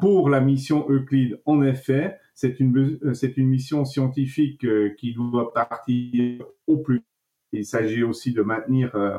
pour 0.00 0.28
la 0.28 0.40
mission 0.40 0.86
Euclide, 0.88 1.40
en 1.44 1.62
effet, 1.62 2.18
c'est 2.34 2.60
une, 2.60 2.98
euh, 3.02 3.14
c'est 3.14 3.36
une 3.36 3.48
mission 3.48 3.84
scientifique 3.84 4.64
euh, 4.64 4.90
qui 4.96 5.12
doit 5.12 5.52
partir 5.52 6.44
au 6.66 6.78
plus. 6.78 7.02
Il 7.52 7.64
s'agit 7.64 8.02
aussi 8.02 8.32
de 8.32 8.42
maintenir 8.42 8.94
euh, 8.94 9.18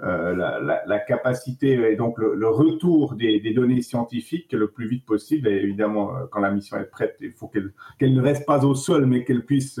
la, 0.00 0.82
la, 0.86 0.98
capacité 0.98 1.72
et 1.90 1.96
donc 1.96 2.18
le, 2.18 2.48
retour 2.48 3.14
des, 3.14 3.40
des, 3.40 3.54
données 3.54 3.80
scientifiques 3.80 4.52
le 4.52 4.70
plus 4.70 4.86
vite 4.86 5.06
possible. 5.06 5.48
Évidemment, 5.48 6.12
quand 6.30 6.40
la 6.40 6.50
mission 6.50 6.76
est 6.76 6.90
prête, 6.90 7.16
il 7.20 7.32
faut 7.32 7.48
qu'elle, 7.48 7.72
qu'elle 7.98 8.14
ne 8.14 8.20
reste 8.20 8.46
pas 8.46 8.64
au 8.66 8.74
sol, 8.74 9.06
mais 9.06 9.24
qu'elle 9.24 9.46
puisse 9.46 9.80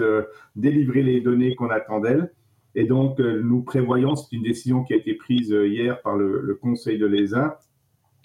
délivrer 0.56 1.02
les 1.02 1.20
données 1.20 1.54
qu'on 1.54 1.68
attend 1.68 2.00
d'elle. 2.00 2.32
Et 2.74 2.84
donc, 2.84 3.18
nous 3.18 3.62
prévoyons, 3.62 4.16
c'est 4.16 4.34
une 4.34 4.42
décision 4.42 4.82
qui 4.82 4.94
a 4.94 4.96
été 4.96 5.14
prise 5.14 5.50
hier 5.50 6.00
par 6.00 6.16
le 6.16 6.54
Conseil 6.54 6.98
de 6.98 7.06
l'ESA, 7.06 7.60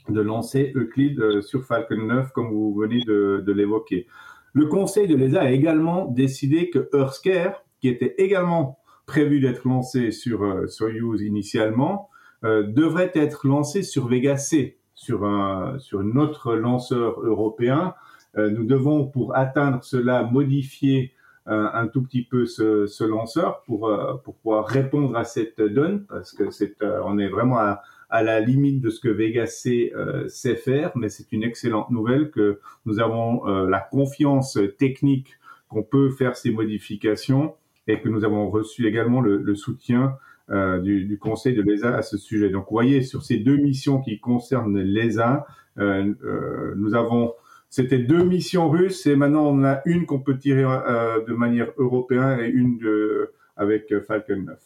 de 0.10 0.22
lancer 0.22 0.72
Euclide 0.76 1.20
euh, 1.20 1.42
sur 1.42 1.66
Falcon 1.66 1.98
9, 1.98 2.32
comme 2.32 2.50
vous 2.50 2.74
venez 2.74 3.04
de, 3.04 3.44
de 3.46 3.52
l'évoquer. 3.52 4.08
Le 4.54 4.68
Conseil 4.68 5.08
de 5.08 5.16
l'ESA 5.16 5.42
a 5.42 5.52
également 5.52 6.06
décidé 6.06 6.70
que 6.70 6.90
Earthcare, 6.94 7.64
qui 7.82 7.90
était 7.90 8.16
également 8.18 8.80
prévu 9.06 9.40
d'être 9.40 9.68
lancé 9.68 10.12
sur 10.12 10.44
euh, 10.44 10.68
Soyuz 10.68 11.22
initialement, 11.22 12.10
euh, 12.46 12.64
devrait 12.64 13.12
être 13.16 13.48
lancé 13.48 13.82
sur 13.82 14.08
Vega 14.08 14.38
C, 14.38 14.78
sur 14.94 15.26
un, 15.26 15.80
sur 15.80 16.02
un 16.02 16.16
autre 16.16 16.54
lanceur 16.54 17.20
européen. 17.22 17.96
Euh, 18.38 18.52
nous 18.52 18.66
devons, 18.66 19.08
pour 19.08 19.36
atteindre 19.36 19.84
cela, 19.84 20.24
modifier 20.24 21.14
euh, 21.48 21.70
un 21.74 21.88
tout 21.88 22.04
petit 22.04 22.24
peu 22.24 22.46
ce, 22.46 22.86
ce 22.86 23.04
lanceur 23.04 23.64
pour, 23.64 23.92
pour 24.24 24.36
pouvoir 24.36 24.68
répondre 24.68 25.16
à 25.16 25.24
cette 25.24 25.60
donne, 25.60 26.06
parce 26.06 26.34
que 26.34 26.52
c'est, 26.52 26.76
on 27.04 27.18
est 27.18 27.30
vraiment 27.30 27.58
à, 27.58 27.82
à 28.16 28.24
la 28.24 28.40
limite 28.40 28.80
de 28.80 28.90
ce 28.90 29.02
que 29.02 29.10
Vega 29.10 29.46
C 29.46 29.92
euh, 29.94 30.26
sait 30.30 30.56
faire, 30.56 30.94
mais 30.96 31.10
c'est 31.10 31.34
une 31.34 31.44
excellente 31.44 31.92
nouvelle 31.92 32.32
que 32.32 32.62
nous 32.86 33.02
avons 33.02 33.46
euh, 33.46 33.70
la 33.70 33.82
confiance 33.82 34.58
technique 34.78 35.38
qu'on 35.68 35.84
peut 35.84 36.10
faire 36.12 36.38
ces 36.38 36.52
modifications 36.52 37.56
et 37.88 38.00
que 38.00 38.08
nous 38.08 38.24
avons 38.24 38.50
reçu 38.50 38.88
également 38.88 39.20
le, 39.20 39.56
soutien 39.56 40.16
euh, 40.50 40.80
du, 40.80 41.18
Conseil 41.20 41.56
de 41.56 41.62
l'ESA 41.62 41.98
à 41.98 42.04
ce 42.04 42.18
sujet. 42.18 42.50
Donc, 42.50 42.68
vous 42.70 42.76
voyez, 42.76 43.02
sur 43.02 43.22
ces 43.22 43.36
deux 43.36 43.58
missions 43.58 44.00
qui 44.00 44.18
concernent 44.22 44.80
l'ESA, 44.80 45.46
nous 45.76 46.96
avons, 46.96 47.34
c'était 47.70 48.00
deux 48.00 48.24
missions 48.24 48.70
russes 48.70 49.06
et 49.08 49.18
maintenant 49.18 49.46
on 49.46 49.66
a 49.66 49.82
une 49.84 50.06
qu'on 50.06 50.22
peut 50.22 50.38
tirer 50.38 50.64
de 50.64 51.34
manière 51.34 51.68
européenne 51.78 52.40
et 52.40 52.48
une 52.48 52.78
de, 52.78 53.34
avec 53.58 53.94
Falcon 54.08 54.42
9. 54.42 54.58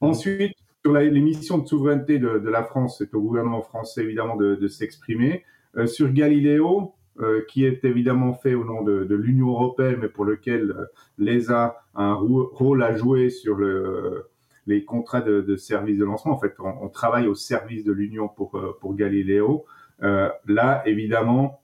Ensuite, 0.00 0.54
sur 0.84 0.94
les 0.94 1.20
missions 1.20 1.58
de 1.58 1.66
souveraineté 1.68 2.18
de, 2.18 2.38
de 2.38 2.48
la 2.50 2.64
France, 2.64 2.96
c'est 2.98 3.14
au 3.14 3.20
gouvernement 3.20 3.62
français 3.62 4.02
évidemment 4.02 4.36
de, 4.36 4.56
de 4.56 4.68
s'exprimer. 4.68 5.44
Euh, 5.76 5.86
sur 5.86 6.12
Galiléo, 6.12 6.94
euh, 7.20 7.42
qui 7.48 7.64
est 7.64 7.84
évidemment 7.84 8.34
fait 8.34 8.54
au 8.54 8.64
nom 8.64 8.82
de, 8.82 9.04
de 9.04 9.14
l'Union 9.14 9.50
européenne, 9.50 9.98
mais 10.00 10.08
pour 10.08 10.24
lequel 10.24 10.70
euh, 10.70 10.84
l'ESA 11.18 11.84
a 11.94 12.02
un 12.02 12.14
rôle 12.14 12.82
à 12.82 12.96
jouer 12.96 13.30
sur 13.30 13.54
le, 13.54 14.26
les 14.66 14.84
contrats 14.84 15.20
de, 15.20 15.40
de 15.40 15.56
service 15.56 15.98
de 15.98 16.04
lancement. 16.04 16.32
En 16.32 16.38
fait, 16.38 16.54
on, 16.58 16.74
on 16.82 16.88
travaille 16.88 17.28
au 17.28 17.34
service 17.34 17.84
de 17.84 17.92
l'Union 17.92 18.28
pour, 18.28 18.56
euh, 18.56 18.76
pour 18.80 18.94
Galiléo. 18.94 19.64
Euh, 20.02 20.28
là, 20.46 20.82
évidemment, 20.84 21.60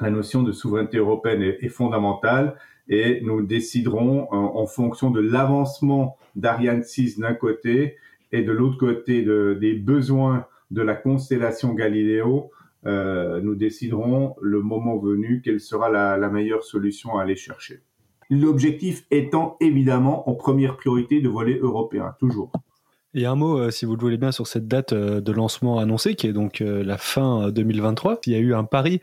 la 0.00 0.10
notion 0.10 0.42
de 0.42 0.50
souveraineté 0.50 0.98
européenne 0.98 1.42
est, 1.42 1.58
est 1.62 1.68
fondamentale 1.68 2.56
et 2.88 3.20
nous 3.22 3.42
déciderons 3.42 4.32
en, 4.32 4.56
en 4.56 4.66
fonction 4.66 5.10
de 5.10 5.20
l'avancement 5.20 6.16
d'Ariane 6.34 6.82
6 6.82 7.20
d'un 7.20 7.34
côté 7.34 7.96
et 8.32 8.42
de 8.42 8.52
l'autre 8.52 8.78
côté 8.78 9.22
de, 9.22 9.56
des 9.60 9.74
besoins 9.74 10.46
de 10.70 10.82
la 10.82 10.94
constellation 10.94 11.74
Galiléo, 11.74 12.50
euh, 12.86 13.40
nous 13.40 13.54
déciderons 13.54 14.36
le 14.40 14.62
moment 14.62 14.98
venu 14.98 15.42
quelle 15.44 15.60
sera 15.60 15.90
la, 15.90 16.28
meilleure 16.28 16.62
solution 16.62 17.18
à 17.18 17.22
aller 17.22 17.36
chercher. 17.36 17.82
L'objectif 18.30 19.04
étant 19.10 19.56
évidemment 19.60 20.28
en 20.28 20.34
première 20.34 20.76
priorité 20.76 21.20
de 21.20 21.28
voler 21.28 21.58
européen, 21.58 22.14
toujours. 22.20 22.52
Et 23.14 23.24
un 23.24 23.34
mot, 23.34 23.58
euh, 23.58 23.70
si 23.70 23.86
vous 23.86 23.96
le 23.96 24.00
voulez 24.00 24.18
bien, 24.18 24.32
sur 24.32 24.46
cette 24.46 24.68
date 24.68 24.92
euh, 24.92 25.20
de 25.22 25.32
lancement 25.32 25.78
annoncée, 25.78 26.14
qui 26.14 26.26
est 26.26 26.34
donc 26.34 26.60
la 26.60 26.98
fin 26.98 27.50
2023. 27.50 28.20
Il 28.26 28.32
y 28.34 28.36
a 28.36 28.38
eu 28.38 28.54
un 28.54 28.64
pari 28.64 29.00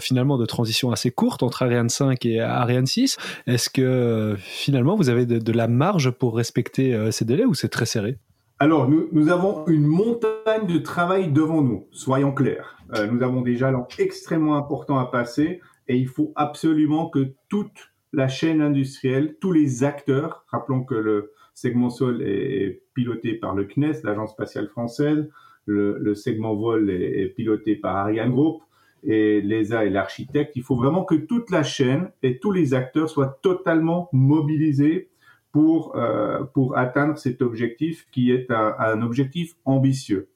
finalement 0.00 0.36
de 0.38 0.44
transition 0.44 0.90
assez 0.90 1.10
courte 1.10 1.42
entre 1.42 1.62
Ariane 1.62 1.88
5 1.88 2.26
et 2.26 2.40
Ariane 2.40 2.86
6. 2.86 3.16
Est-ce 3.46 3.70
que 3.70 4.36
finalement 4.38 4.96
vous 4.96 5.08
avez 5.08 5.24
de, 5.24 5.52
la 5.52 5.68
marge 5.68 6.10
pour 6.10 6.36
respecter 6.36 7.10
ces 7.12 7.24
délais 7.24 7.44
ou 7.44 7.54
c'est 7.54 7.68
très 7.68 7.86
serré? 7.86 8.18
Alors, 8.60 8.88
nous, 8.88 9.08
nous, 9.12 9.28
avons 9.28 9.64
une 9.68 9.86
montagne 9.86 10.66
de 10.66 10.78
travail 10.78 11.30
devant 11.30 11.62
nous, 11.62 11.86
soyons 11.92 12.32
clairs. 12.32 12.76
Euh, 12.96 13.06
nous 13.06 13.22
avons 13.22 13.40
des 13.42 13.54
jalons 13.54 13.86
extrêmement 13.98 14.56
importants 14.56 14.98
à 14.98 15.06
passer 15.06 15.60
et 15.86 15.96
il 15.96 16.08
faut 16.08 16.32
absolument 16.34 17.08
que 17.08 17.34
toute 17.48 17.92
la 18.12 18.26
chaîne 18.26 18.60
industrielle, 18.60 19.36
tous 19.40 19.52
les 19.52 19.84
acteurs, 19.84 20.44
rappelons 20.48 20.82
que 20.82 20.96
le 20.96 21.32
segment 21.54 21.88
sol 21.88 22.20
est 22.22 22.82
piloté 22.94 23.34
par 23.34 23.54
le 23.54 23.64
CNES, 23.64 24.02
l'Agence 24.02 24.32
spatiale 24.32 24.66
française, 24.66 25.28
le, 25.66 25.96
le 25.98 26.14
segment 26.16 26.56
vol 26.56 26.90
est, 26.90 27.22
est, 27.22 27.28
piloté 27.28 27.76
par 27.76 27.94
Ariane 27.96 28.32
Group 28.32 28.62
et 29.04 29.40
l'ESA 29.40 29.84
et 29.84 29.90
l'architecte, 29.90 30.56
il 30.56 30.64
faut 30.64 30.74
vraiment 30.74 31.04
que 31.04 31.14
toute 31.14 31.50
la 31.50 31.62
chaîne 31.62 32.10
et 32.24 32.40
tous 32.40 32.50
les 32.50 32.74
acteurs 32.74 33.08
soient 33.08 33.38
totalement 33.40 34.08
mobilisés 34.12 35.10
pour, 35.52 35.96
euh, 35.96 36.44
pour 36.44 36.76
atteindre 36.76 37.18
cet 37.18 37.42
objectif 37.42 38.06
qui 38.10 38.30
est 38.30 38.50
un, 38.50 38.74
un, 38.78 39.02
objectif 39.02 39.54
ambitieux. 39.64 40.28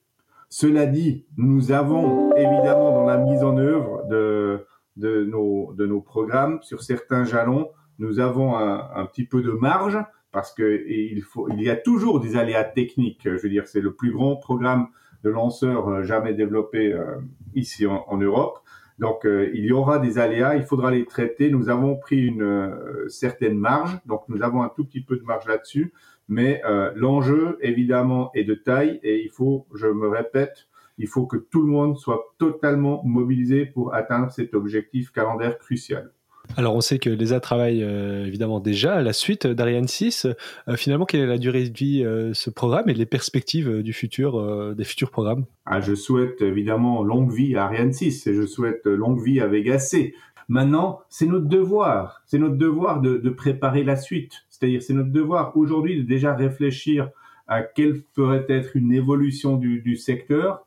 Cela 0.49 0.85
dit, 0.85 1.25
nous 1.37 1.71
avons 1.71 2.35
évidemment 2.35 2.91
dans 2.91 3.05
la 3.05 3.17
mise 3.17 3.43
en 3.43 3.57
œuvre 3.57 4.07
de, 4.09 4.65
de, 4.97 5.23
nos, 5.23 5.73
de 5.73 5.85
nos 5.85 6.01
programmes, 6.01 6.59
sur 6.61 6.83
certains 6.83 7.25
jalons, 7.25 7.69
nous 7.99 8.19
avons 8.19 8.55
un, 8.57 8.89
un 8.95 9.05
petit 9.05 9.25
peu 9.25 9.41
de 9.41 9.51
marge 9.51 9.97
parce 10.31 10.51
que 10.51 10.83
il, 10.87 11.21
faut, 11.21 11.47
il 11.49 11.61
y 11.61 11.69
a 11.69 11.75
toujours 11.75 12.19
des 12.19 12.35
aléas 12.35 12.63
techniques. 12.63 13.21
Je 13.23 13.41
veux 13.41 13.49
dire, 13.49 13.67
c'est 13.67 13.81
le 13.81 13.93
plus 13.93 14.11
grand 14.11 14.35
programme 14.35 14.87
de 15.23 15.29
lanceurs 15.29 15.87
euh, 15.87 16.03
jamais 16.03 16.33
développé 16.33 16.91
euh, 16.91 17.17
ici 17.53 17.85
en, 17.85 18.03
en 18.07 18.17
Europe. 18.17 18.59
Donc, 18.99 19.25
euh, 19.25 19.49
il 19.53 19.65
y 19.65 19.71
aura 19.71 19.99
des 19.99 20.19
aléas, 20.19 20.55
il 20.55 20.63
faudra 20.63 20.91
les 20.91 21.05
traiter. 21.05 21.49
Nous 21.49 21.69
avons 21.69 21.95
pris 21.95 22.21
une 22.21 22.43
euh, 22.43 23.07
certaine 23.09 23.57
marge, 23.57 23.99
donc 24.05 24.23
nous 24.29 24.43
avons 24.43 24.63
un 24.63 24.69
tout 24.69 24.85
petit 24.85 25.01
peu 25.01 25.17
de 25.17 25.23
marge 25.23 25.47
là-dessus, 25.47 25.93
mais 26.27 26.61
euh, 26.65 26.91
l'enjeu, 26.95 27.57
évidemment, 27.61 28.31
est 28.33 28.43
de 28.43 28.53
taille 28.53 28.99
et 29.03 29.23
il 29.23 29.29
faut, 29.29 29.67
je 29.73 29.87
me 29.87 30.07
répète, 30.07 30.67
il 30.97 31.07
faut 31.07 31.25
que 31.25 31.37
tout 31.37 31.61
le 31.61 31.67
monde 31.67 31.97
soit 31.97 32.35
totalement 32.37 33.03
mobilisé 33.03 33.65
pour 33.65 33.93
atteindre 33.95 34.31
cet 34.31 34.53
objectif 34.53 35.11
calendaire 35.11 35.57
crucial. 35.57 36.11
Alors 36.57 36.75
on 36.75 36.81
sait 36.81 36.99
que 36.99 37.09
l'ESA 37.09 37.39
travaille 37.39 37.83
euh, 37.83 38.25
évidemment 38.25 38.59
déjà 38.59 38.95
à 38.95 39.01
la 39.01 39.13
suite 39.13 39.47
d'Ariane 39.47 39.87
6. 39.87 40.27
Euh, 40.67 40.75
finalement, 40.75 41.05
quelle 41.05 41.21
est 41.21 41.27
la 41.27 41.37
durée 41.37 41.67
de 41.69 41.77
vie 41.77 42.03
de 42.03 42.07
euh, 42.07 42.33
ce 42.33 42.49
programme 42.49 42.89
et 42.89 42.93
les 42.93 43.05
perspectives 43.05 43.81
du 43.81 43.93
futur, 43.93 44.75
des 44.75 44.83
futurs 44.83 45.09
programmes? 45.09 45.45
Ah, 45.65 45.81
Je 45.81 45.95
souhaite 45.95 46.41
évidemment 46.41 47.03
longue 47.03 47.31
vie 47.31 47.55
à 47.55 47.65
Ariane 47.65 47.93
6 47.93 48.27
et 48.27 48.33
je 48.35 48.45
souhaite 48.45 48.85
longue 48.85 49.23
vie 49.23 49.39
à 49.39 49.47
Vega 49.47 49.79
C. 49.79 50.13
Maintenant, 50.49 50.99
c'est 51.09 51.25
notre 51.25 51.47
devoir, 51.47 52.21
c'est 52.25 52.37
notre 52.37 52.57
devoir 52.57 53.01
de, 53.01 53.29
préparer 53.29 53.83
la 53.83 53.95
suite. 53.95 54.45
C'est-à-dire, 54.49 54.83
c'est 54.83 54.93
notre 54.93 55.11
devoir 55.11 55.55
aujourd'hui 55.57 55.97
de 55.97 56.03
déjà 56.03 56.35
réfléchir 56.35 57.09
à 57.47 57.63
quelle 57.63 58.01
pourrait 58.13 58.45
être 58.49 58.75
une 58.75 58.91
évolution 58.91 59.57
du 59.57 59.95
secteur. 59.95 60.65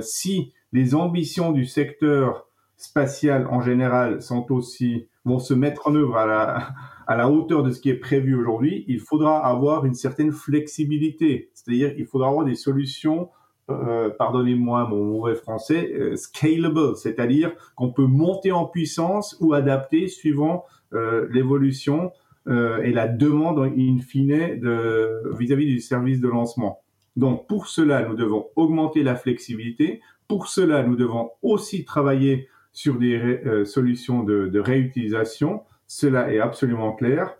si 0.00 0.52
les 0.72 0.94
ambitions 0.94 1.52
du 1.52 1.64
secteur 1.64 2.46
spatial 2.76 3.46
en 3.46 3.60
général 3.60 4.20
sont 4.22 4.50
aussi 4.52 5.06
vont 5.24 5.38
se 5.38 5.54
mettre 5.54 5.86
en 5.86 5.94
œuvre 5.94 6.16
à 6.16 7.16
la, 7.16 7.30
hauteur 7.30 7.62
de 7.62 7.70
ce 7.70 7.80
qui 7.80 7.90
est 7.90 7.96
prévu 7.96 8.34
aujourd'hui, 8.34 8.84
il 8.88 9.00
faudra 9.00 9.38
avoir 9.46 9.84
une 9.84 9.94
certaine 9.94 10.32
flexibilité. 10.32 11.50
C'est-à-dire, 11.54 11.92
il 11.96 12.06
faudra 12.06 12.28
avoir 12.28 12.44
des 12.44 12.54
solutions, 12.54 13.28
euh, 13.70 14.10
pardonnez-moi 14.10 14.88
mon 14.88 15.04
mauvais 15.04 15.34
français, 15.34 15.92
euh, 15.94 16.16
scalable, 16.16 16.96
c'est-à-dire 16.96 17.52
qu'on 17.76 17.92
peut 17.92 18.06
monter 18.06 18.50
en 18.50 18.66
puissance 18.66 19.36
ou 19.40 19.54
adapter 19.54 20.08
suivant 20.08 20.64
euh, 20.92 21.28
l'évolution 21.30 22.12
euh, 22.48 22.82
et 22.82 22.92
la 22.92 23.06
demande 23.06 23.60
in 23.60 23.98
fine 24.00 24.58
vis-à-vis 25.38 25.66
-vis 25.66 25.74
du 25.74 25.80
service 25.80 26.20
de 26.20 26.28
lancement. 26.28 26.80
Donc, 27.16 27.46
pour 27.46 27.68
cela, 27.68 28.06
nous 28.08 28.16
devons 28.16 28.46
augmenter 28.56 29.02
la 29.02 29.14
flexibilité. 29.14 30.00
Pour 30.28 30.48
cela, 30.48 30.82
nous 30.82 30.96
devons 30.96 31.30
aussi 31.42 31.84
travailler 31.84 32.48
sur 32.72 32.98
des 32.98 33.16
euh, 33.16 33.64
solutions 33.64 34.22
de, 34.22 34.46
de, 34.46 34.60
réutilisation. 34.60 35.62
Cela 35.86 36.32
est 36.32 36.40
absolument 36.40 36.92
clair, 36.92 37.36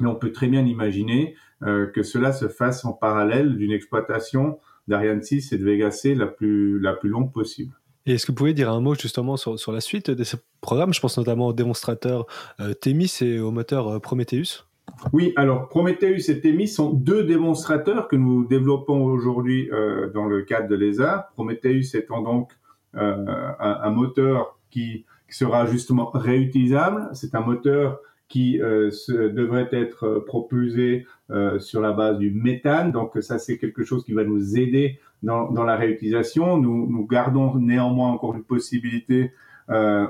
mais 0.00 0.06
on 0.06 0.14
peut 0.14 0.32
très 0.32 0.48
bien 0.48 0.64
imaginer 0.64 1.34
euh, 1.62 1.86
que 1.86 2.02
cela 2.02 2.32
se 2.32 2.48
fasse 2.48 2.84
en 2.84 2.92
parallèle 2.92 3.56
d'une 3.56 3.72
exploitation 3.72 4.58
d'Ariane 4.88 5.22
6 5.22 5.52
et 5.52 5.58
de 5.58 5.64
Vega 5.64 5.90
C 5.90 6.14
la 6.14 6.26
plus, 6.26 6.78
la 6.80 6.92
plus 6.92 7.08
longue 7.08 7.32
possible. 7.32 7.74
Et 8.06 8.14
est-ce 8.14 8.26
que 8.26 8.32
vous 8.32 8.36
pouvez 8.36 8.54
dire 8.54 8.70
un 8.70 8.80
mot 8.80 8.94
justement 8.94 9.36
sur, 9.36 9.58
sur 9.58 9.72
la 9.72 9.80
suite 9.80 10.10
de 10.10 10.24
ce 10.24 10.36
programme? 10.60 10.92
Je 10.92 11.00
pense 11.00 11.16
notamment 11.18 11.48
au 11.48 11.52
démonstrateur 11.52 12.26
euh, 12.60 12.74
Themis 12.74 13.18
et 13.20 13.38
au 13.38 13.52
moteur 13.52 13.88
euh, 13.88 13.98
Prometheus. 14.00 14.66
Oui, 15.12 15.32
alors 15.36 15.68
Prometheus 15.68 16.28
et 16.28 16.40
Themis 16.40 16.68
sont 16.68 16.92
deux 16.92 17.24
démonstrateurs 17.24 18.08
que 18.08 18.16
nous 18.16 18.44
développons 18.44 19.04
aujourd'hui 19.04 19.70
euh, 19.70 20.10
dans 20.12 20.26
le 20.26 20.42
cadre 20.42 20.68
de 20.68 20.74
l'ESA. 20.74 21.30
Prometheus 21.34 21.94
étant 21.94 22.22
donc 22.22 22.50
un, 22.94 23.56
un, 23.58 23.90
moteur 23.90 24.58
qui, 24.70 25.04
sera 25.28 25.64
justement 25.64 26.10
réutilisable. 26.12 27.08
C'est 27.14 27.34
un 27.34 27.40
moteur 27.40 28.00
qui 28.28 28.60
euh, 28.60 28.90
devrait 29.08 29.68
être 29.72 30.22
propulsé 30.26 31.06
euh, 31.30 31.58
sur 31.58 31.80
la 31.80 31.92
base 31.92 32.18
du 32.18 32.30
méthane. 32.30 32.92
Donc 32.92 33.16
ça, 33.20 33.38
c'est 33.38 33.56
quelque 33.56 33.82
chose 33.82 34.04
qui 34.04 34.12
va 34.12 34.24
nous 34.24 34.58
aider 34.58 35.00
dans, 35.22 35.50
dans 35.50 35.64
la 35.64 35.76
réutilisation. 35.76 36.58
Nous, 36.58 36.86
nous, 36.90 37.06
gardons 37.06 37.54
néanmoins 37.54 38.10
encore 38.10 38.34
une 38.34 38.44
possibilité 38.44 39.32
euh, 39.70 40.06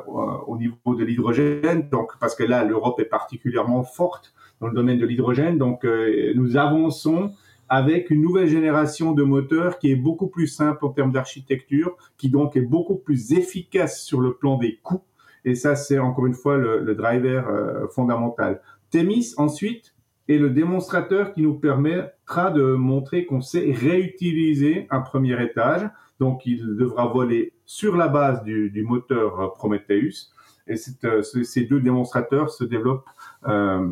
au 0.46 0.56
niveau 0.56 0.94
de 0.96 1.04
l'hydrogène. 1.04 1.88
Donc 1.90 2.12
parce 2.18 2.34
que 2.34 2.42
là, 2.42 2.64
l'Europe 2.64 2.98
est 2.98 3.04
particulièrement 3.04 3.84
forte 3.84 4.34
dans 4.60 4.66
le 4.66 4.74
domaine 4.74 4.98
de 4.98 5.06
l'hydrogène. 5.06 5.58
Donc 5.58 5.84
euh, 5.84 6.32
nous 6.34 6.56
avançons 6.56 7.32
avec 7.72 8.10
une 8.10 8.20
nouvelle 8.20 8.48
génération 8.48 9.12
de 9.12 9.22
moteurs 9.22 9.78
qui 9.78 9.90
est 9.90 9.96
beaucoup 9.96 10.26
plus 10.26 10.46
simple 10.46 10.84
en 10.84 10.90
termes 10.90 11.10
d'architecture, 11.10 11.96
qui 12.18 12.28
donc 12.28 12.54
est 12.54 12.60
beaucoup 12.76 12.96
plus 12.96 13.32
efficace 13.32 14.02
sur 14.02 14.20
le 14.20 14.34
plan 14.34 14.58
des 14.58 14.76
coûts. 14.82 15.04
Et 15.46 15.54
ça, 15.54 15.74
c'est 15.74 15.98
encore 15.98 16.26
une 16.26 16.34
fois 16.34 16.58
le, 16.58 16.80
le 16.80 16.94
driver 16.94 17.48
euh, 17.48 17.88
fondamental. 17.88 18.60
Themis, 18.90 19.32
ensuite, 19.38 19.94
est 20.28 20.36
le 20.36 20.50
démonstrateur 20.50 21.32
qui 21.32 21.40
nous 21.40 21.54
permettra 21.54 22.50
de 22.50 22.74
montrer 22.74 23.24
qu'on 23.24 23.40
sait 23.40 23.72
réutiliser 23.72 24.86
un 24.90 25.00
premier 25.00 25.42
étage. 25.42 25.88
Donc, 26.20 26.44
il 26.44 26.76
devra 26.76 27.06
voler 27.06 27.54
sur 27.64 27.96
la 27.96 28.08
base 28.08 28.42
du, 28.42 28.68
du 28.68 28.82
moteur 28.82 29.54
Prometheus. 29.54 30.30
Et 30.66 30.74
euh, 31.04 31.22
ces 31.22 31.64
deux 31.64 31.80
démonstrateurs 31.80 32.50
se 32.50 32.64
développent 32.64 33.08
euh, 33.48 33.88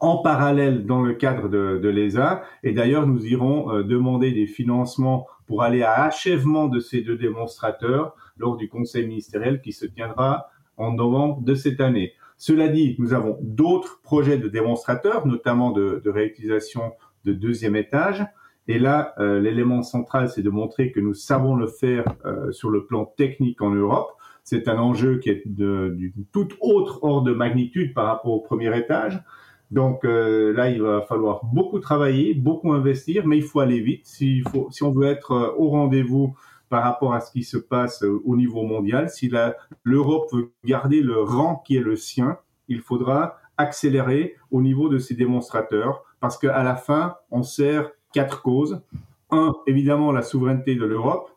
en 0.00 0.18
parallèle 0.18 0.86
dans 0.86 1.02
le 1.02 1.12
cadre 1.14 1.48
de, 1.48 1.78
de 1.82 1.88
l'ESA. 1.88 2.42
Et 2.62 2.72
d'ailleurs, 2.72 3.06
nous 3.06 3.26
irons 3.26 3.70
euh, 3.70 3.82
demander 3.82 4.32
des 4.32 4.46
financements 4.46 5.26
pour 5.46 5.62
aller 5.62 5.82
à 5.82 6.04
achèvement 6.04 6.68
de 6.68 6.80
ces 6.80 7.02
deux 7.02 7.16
démonstrateurs 7.16 8.14
lors 8.38 8.56
du 8.56 8.68
conseil 8.68 9.06
ministériel 9.06 9.60
qui 9.60 9.72
se 9.72 9.86
tiendra 9.86 10.48
en 10.76 10.92
novembre 10.92 11.42
de 11.42 11.54
cette 11.54 11.80
année. 11.80 12.14
Cela 12.38 12.68
dit, 12.68 12.96
nous 12.98 13.12
avons 13.12 13.36
d'autres 13.42 14.00
projets 14.02 14.38
de 14.38 14.48
démonstrateurs, 14.48 15.26
notamment 15.26 15.70
de, 15.72 16.00
de 16.02 16.10
réutilisation 16.10 16.92
de 17.26 17.32
deuxième 17.34 17.76
étage. 17.76 18.24
Et 18.66 18.78
là, 18.78 19.14
euh, 19.18 19.40
l'élément 19.40 19.82
central, 19.82 20.30
c'est 20.30 20.42
de 20.42 20.48
montrer 20.48 20.92
que 20.92 21.00
nous 21.00 21.12
savons 21.12 21.54
le 21.54 21.66
faire 21.66 22.04
euh, 22.24 22.50
sur 22.52 22.70
le 22.70 22.86
plan 22.86 23.04
technique 23.04 23.60
en 23.60 23.70
Europe. 23.70 24.12
C'est 24.44 24.68
un 24.68 24.78
enjeu 24.78 25.18
qui 25.18 25.28
est 25.28 25.42
d'une 25.44 26.24
toute 26.32 26.56
autre 26.60 27.02
ordre 27.02 27.26
de 27.26 27.34
magnitude 27.34 27.92
par 27.92 28.06
rapport 28.06 28.32
au 28.32 28.40
premier 28.40 28.74
étage. 28.78 29.22
Donc 29.70 30.04
euh, 30.04 30.52
là, 30.52 30.68
il 30.68 30.82
va 30.82 31.02
falloir 31.02 31.44
beaucoup 31.44 31.78
travailler, 31.78 32.34
beaucoup 32.34 32.72
investir, 32.72 33.26
mais 33.26 33.36
il 33.36 33.42
faut 33.42 33.60
aller 33.60 33.80
vite. 33.80 34.06
Si, 34.06 34.42
faut, 34.42 34.68
si 34.70 34.82
on 34.82 34.92
veut 34.92 35.06
être 35.06 35.32
euh, 35.32 35.54
au 35.56 35.68
rendez-vous 35.68 36.34
par 36.68 36.82
rapport 36.82 37.14
à 37.14 37.20
ce 37.20 37.30
qui 37.30 37.44
se 37.44 37.56
passe 37.56 38.02
euh, 38.02 38.20
au 38.24 38.36
niveau 38.36 38.62
mondial, 38.62 39.10
si 39.10 39.30
l'Europe 39.84 40.28
veut 40.32 40.52
garder 40.64 41.02
le 41.02 41.22
rang 41.22 41.62
qui 41.64 41.76
est 41.76 41.80
le 41.80 41.96
sien, 41.96 42.38
il 42.68 42.80
faudra 42.80 43.36
accélérer 43.56 44.36
au 44.50 44.62
niveau 44.62 44.88
de 44.88 44.98
ces 44.98 45.14
démonstrateurs, 45.14 46.02
parce 46.20 46.38
qu'à 46.38 46.62
la 46.62 46.76
fin, 46.76 47.16
on 47.30 47.42
sert 47.42 47.90
quatre 48.12 48.42
causes. 48.42 48.82
Un, 49.30 49.52
évidemment, 49.66 50.12
la 50.12 50.22
souveraineté 50.22 50.74
de 50.74 50.84
l'Europe 50.84 51.30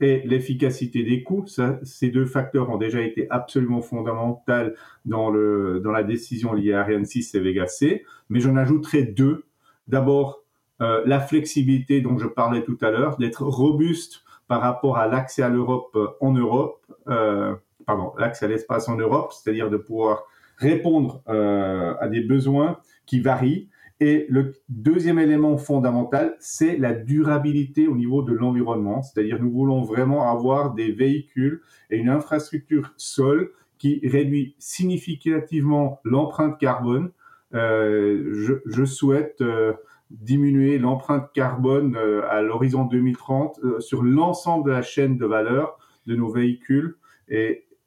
et 0.00 0.22
l'efficacité 0.24 1.02
des 1.02 1.22
coûts. 1.22 1.46
Ça, 1.46 1.78
ces 1.82 2.10
deux 2.10 2.26
facteurs 2.26 2.70
ont 2.70 2.78
déjà 2.78 3.00
été 3.00 3.26
absolument 3.30 3.80
fondamentaux 3.80 4.72
dans, 5.04 5.30
le, 5.30 5.80
dans 5.82 5.90
la 5.90 6.02
décision 6.02 6.52
liée 6.52 6.72
à 6.72 6.80
Ariane 6.80 7.04
6 7.04 7.34
et 7.34 7.40
Vega 7.40 7.66
C, 7.66 8.04
mais 8.28 8.40
j'en 8.40 8.56
ajouterai 8.56 9.02
deux. 9.02 9.44
D'abord, 9.88 10.42
euh, 10.80 11.02
la 11.06 11.20
flexibilité 11.20 12.00
dont 12.00 12.18
je 12.18 12.26
parlais 12.26 12.62
tout 12.62 12.78
à 12.80 12.90
l'heure, 12.90 13.16
d'être 13.16 13.42
robuste 13.42 14.22
par 14.46 14.60
rapport 14.60 14.96
à 14.96 15.06
l'accès 15.08 15.42
à 15.42 15.48
l'Europe 15.48 15.96
en 16.20 16.32
Europe, 16.32 16.80
euh, 17.08 17.54
pardon, 17.86 18.12
l'accès 18.18 18.46
à 18.46 18.48
l'espace 18.48 18.88
en 18.88 18.96
Europe, 18.96 19.32
c'est-à-dire 19.32 19.70
de 19.70 19.76
pouvoir 19.76 20.24
répondre 20.58 21.22
euh, 21.28 21.94
à 22.00 22.08
des 22.08 22.20
besoins 22.20 22.78
qui 23.06 23.20
varient 23.20 23.68
et 24.00 24.26
le 24.28 24.54
deuxième 24.68 25.18
élément 25.18 25.56
fondamental, 25.58 26.36
c'est 26.38 26.76
la 26.76 26.94
durabilité 26.94 27.88
au 27.88 27.96
niveau 27.96 28.22
de 28.22 28.32
l'environnement. 28.32 29.02
C'est-à-dire, 29.02 29.42
nous 29.42 29.50
voulons 29.50 29.82
vraiment 29.82 30.30
avoir 30.30 30.74
des 30.74 30.92
véhicules 30.92 31.62
et 31.90 31.96
une 31.96 32.08
infrastructure 32.08 32.92
sol 32.96 33.50
qui 33.78 34.00
réduit 34.04 34.54
significativement 34.58 36.00
l'empreinte 36.04 36.58
carbone. 36.58 37.10
Euh, 37.54 38.60
je, 38.66 38.84
souhaite 38.84 39.40
euh, 39.40 39.72
diminuer 40.10 40.78
l'empreinte 40.78 41.32
carbone 41.32 41.96
euh, 41.96 42.22
à 42.28 42.42
l'horizon 42.42 42.84
2030 42.84 43.60
euh, 43.64 43.80
sur 43.80 44.02
l'ensemble 44.02 44.66
de 44.66 44.72
la 44.72 44.82
chaîne 44.82 45.16
de 45.16 45.26
valeur 45.26 45.78
de 46.06 46.14
nos 46.14 46.30
véhicules, 46.30 46.96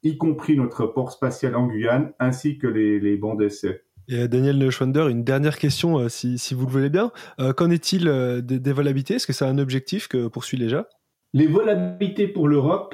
y 0.04 0.17
compris 0.17 0.56
notre 0.56 0.86
port 0.86 1.12
spatial 1.12 1.56
en 1.56 1.67
Guyane, 1.67 2.13
ainsi 2.19 2.60
que 2.60 2.67
les 2.67 3.17
bancs 3.17 3.39
d'essai. 3.39 3.82
Et 4.12 4.28
Daniel 4.28 4.58
Neuschwander, 4.58 5.08
une 5.10 5.24
dernière 5.24 5.58
question, 5.58 5.97
euh, 5.97 6.10
si, 6.10 6.54
vous 6.54 6.65
le 6.65 6.71
voulez 6.71 6.89
bien. 6.89 7.13
Euh, 7.39 7.54
Qu'en 7.54 7.69
est-il 7.69 8.10
euh, 8.10 8.41
des, 8.41 8.60
des, 8.60 8.74
volabilités 8.74 9.15
Est-ce 9.15 9.26
que 9.26 9.32
c'est 9.32 9.45
un 9.45 9.58
objectif 9.58 10.10
que 10.10 10.28
poursuit 10.28 10.58
l'EJA 10.58 10.86
Les 11.34 11.47
volabilités 11.47 12.28
pour 12.28 12.50
l'Europe, 12.50 12.93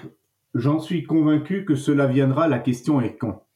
j'en 0.53 0.77
suis 0.79 1.05
convaincu 1.05 1.65
que 1.65 1.73
cela 1.73 2.05
viendra, 2.05 2.47
la 2.47 2.59
question 2.59 3.01
est 3.01 3.15
quand. 3.15 3.47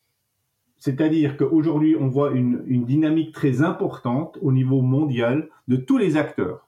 C'est-à-dire 0.80 1.38
qu'aujourd'hui, 1.38 1.96
on 2.00 2.08
voit 2.08 2.32
une, 2.32 2.64
une, 2.66 2.86
dynamique 2.86 3.32
très 3.32 3.62
importante 3.62 4.40
au 4.42 4.52
niveau 4.52 4.82
mondial 4.82 5.48
de 5.68 5.76
tous 5.76 6.00
les 6.00 6.18
acteurs, 6.18 6.68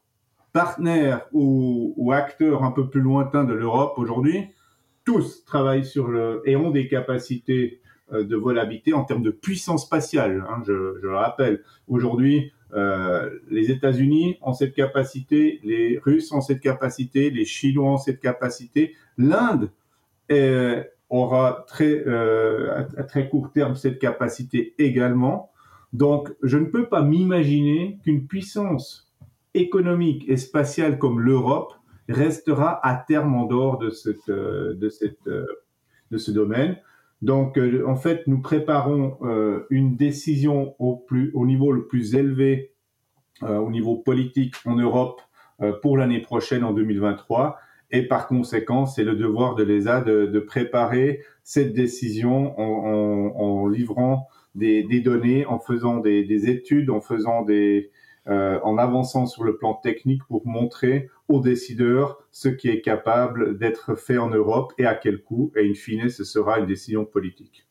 partenaires 0.52 1.26
ou, 1.32 1.96
ou 1.98 2.12
acteurs 2.12 2.64
un 2.64 2.72
peu 2.72 2.88
plus 2.88 3.02
lointains 3.02 3.46
de 3.46 3.54
l'Europe 3.54 3.96
aujourd'hui, 3.98 4.50
tous 5.06 5.44
travaillent 5.46 5.86
sur 5.86 6.10
le 6.10 6.44
et 6.46 6.56
ont 6.56 6.70
des 6.70 6.88
capacités 6.88 7.82
euh, 8.12 8.26
de 8.26 8.36
volabilité 8.36 8.92
en 8.92 9.06
termes 9.06 9.24
de 9.24 9.32
puissance 9.32 9.86
spatiale. 9.86 10.46
Hein, 10.50 10.62
je, 10.68 10.74
le 10.74 11.16
rappelle, 11.16 11.64
aujourd'hui, 11.88 12.52
euh, 12.74 13.30
les 13.50 13.72
États-Unis 13.72 14.38
ont 14.42 14.52
cette 14.52 14.74
capacité, 14.74 15.62
les 15.64 16.00
Russes 16.04 16.34
ont 16.34 16.42
cette 16.42 16.60
capacité, 16.60 17.30
les 17.30 17.46
Chinois 17.46 17.94
ont 17.94 17.98
cette 17.98 18.20
capacité, 18.20 18.94
l'Inde 19.18 19.72
aura 21.10 21.64
très, 21.66 22.04
euh, 22.06 22.84
à 22.98 23.04
très 23.04 23.30
court 23.30 23.54
terme 23.54 23.76
cette 23.76 24.00
capacité 24.00 24.74
également. 24.80 25.52
Donc, 25.94 26.34
je 26.44 26.58
ne 26.58 26.66
peux 26.66 26.90
pas 26.90 27.04
m'imaginer 27.04 28.00
qu'une 28.04 28.28
puissance 28.28 29.14
économique 29.54 30.26
et 30.28 30.36
spatiale 30.36 30.98
comme 30.98 31.22
l'Europe 31.22 31.74
restera 32.10 32.86
à 32.86 32.96
terme 32.96 33.34
en 33.34 33.46
dehors 33.46 33.78
de, 33.78 33.94
de 36.10 36.18
ce 36.18 36.32
domaine. 36.32 36.78
Donc, 37.24 37.58
en 37.88 37.96
fait, 37.96 38.28
nous 38.28 38.42
préparons 38.42 39.18
une 39.70 39.96
décision 39.96 40.76
au, 40.78 40.98
plus, 40.98 41.32
au 41.34 41.46
niveau 41.46 41.72
le 41.72 41.88
plus 41.88 42.16
élevé, 42.16 42.74
au 43.42 43.72
niveau 43.72 43.96
politique 43.96 44.56
en 44.66 44.76
Europe, 44.76 45.22
pour 45.82 45.98
l'année 45.98 46.20
prochaine, 46.20 46.66
en 46.66 46.74
2023. 46.74 47.58
Et 47.92 48.02
par 48.02 48.28
conséquent, 48.28 48.86
c'est 48.86 49.06
le 49.06 49.16
devoir 49.16 49.56
de 49.56 49.64
l'ESA 49.64 50.02
de, 50.02 50.26
de, 50.26 50.40
préparer 50.42 51.22
cette 51.44 51.74
décision 51.74 52.60
en, 52.60 53.32
en, 53.38 53.68
livrant 53.70 54.28
des, 54.54 54.84
données, 55.00 55.46
en 55.46 55.60
faisant 55.60 56.00
des 56.00 56.50
études, 56.50 56.90
en 56.90 57.00
faisant 57.00 57.44
des, 57.44 57.90
euh, 58.28 58.60
en 58.64 58.78
avançant 58.78 59.26
sur 59.26 59.44
le 59.44 59.58
plan 59.58 59.74
technique 59.74 60.24
pour 60.28 60.48
montrer 60.48 61.10
aux 61.28 61.42
décideurs 61.42 62.20
ce 62.32 62.48
qui 62.48 62.70
est 62.70 62.82
capable 62.82 63.58
d'être 63.58 63.96
fait 63.96 64.18
en 64.18 64.30
Europe 64.30 64.74
et 64.78 64.86
à 64.86 64.96
quel 64.96 65.22
coût. 65.22 65.52
Et 65.56 65.70
in 65.70 65.74
fine, 65.74 66.10
ce 66.10 66.24
sera 66.24 66.60
une 66.60 66.66
décision 66.66 67.06
politique. 67.06 67.68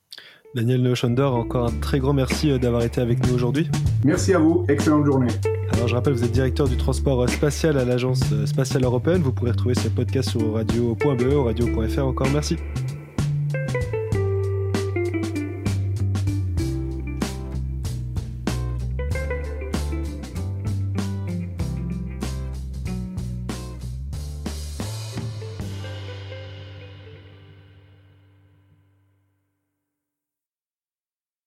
Daniel 0.54 0.82
Neuschonder, 0.82 1.22
encore 1.22 1.68
un 1.68 1.80
très 1.80 1.98
grand 1.98 2.12
merci 2.12 2.50
euh, 2.50 2.58
d'avoir 2.58 2.82
été 2.82 3.00
avec 3.00 3.26
nous 3.26 3.34
aujourd'hui. 3.34 3.70
Merci 4.04 4.34
à 4.34 4.38
vous, 4.38 4.66
excellente 4.68 5.06
journée. 5.06 5.32
Alors 5.72 5.88
je 5.88 5.94
rappelle, 5.94 6.12
vous 6.12 6.24
êtes 6.24 6.32
directeur 6.32 6.68
du 6.68 6.76
transport 6.76 7.26
spatial 7.30 7.78
à 7.78 7.86
l'Agence 7.86 8.22
spatiale 8.44 8.84
européenne. 8.84 9.22
Vous 9.22 9.32
pourrez 9.32 9.52
retrouver 9.52 9.74
ce 9.74 9.88
podcast 9.88 10.30
sur 10.30 10.52
radio.be, 10.52 11.46
radio.fr. 11.46 12.06
Encore 12.06 12.28
merci. 12.30 12.56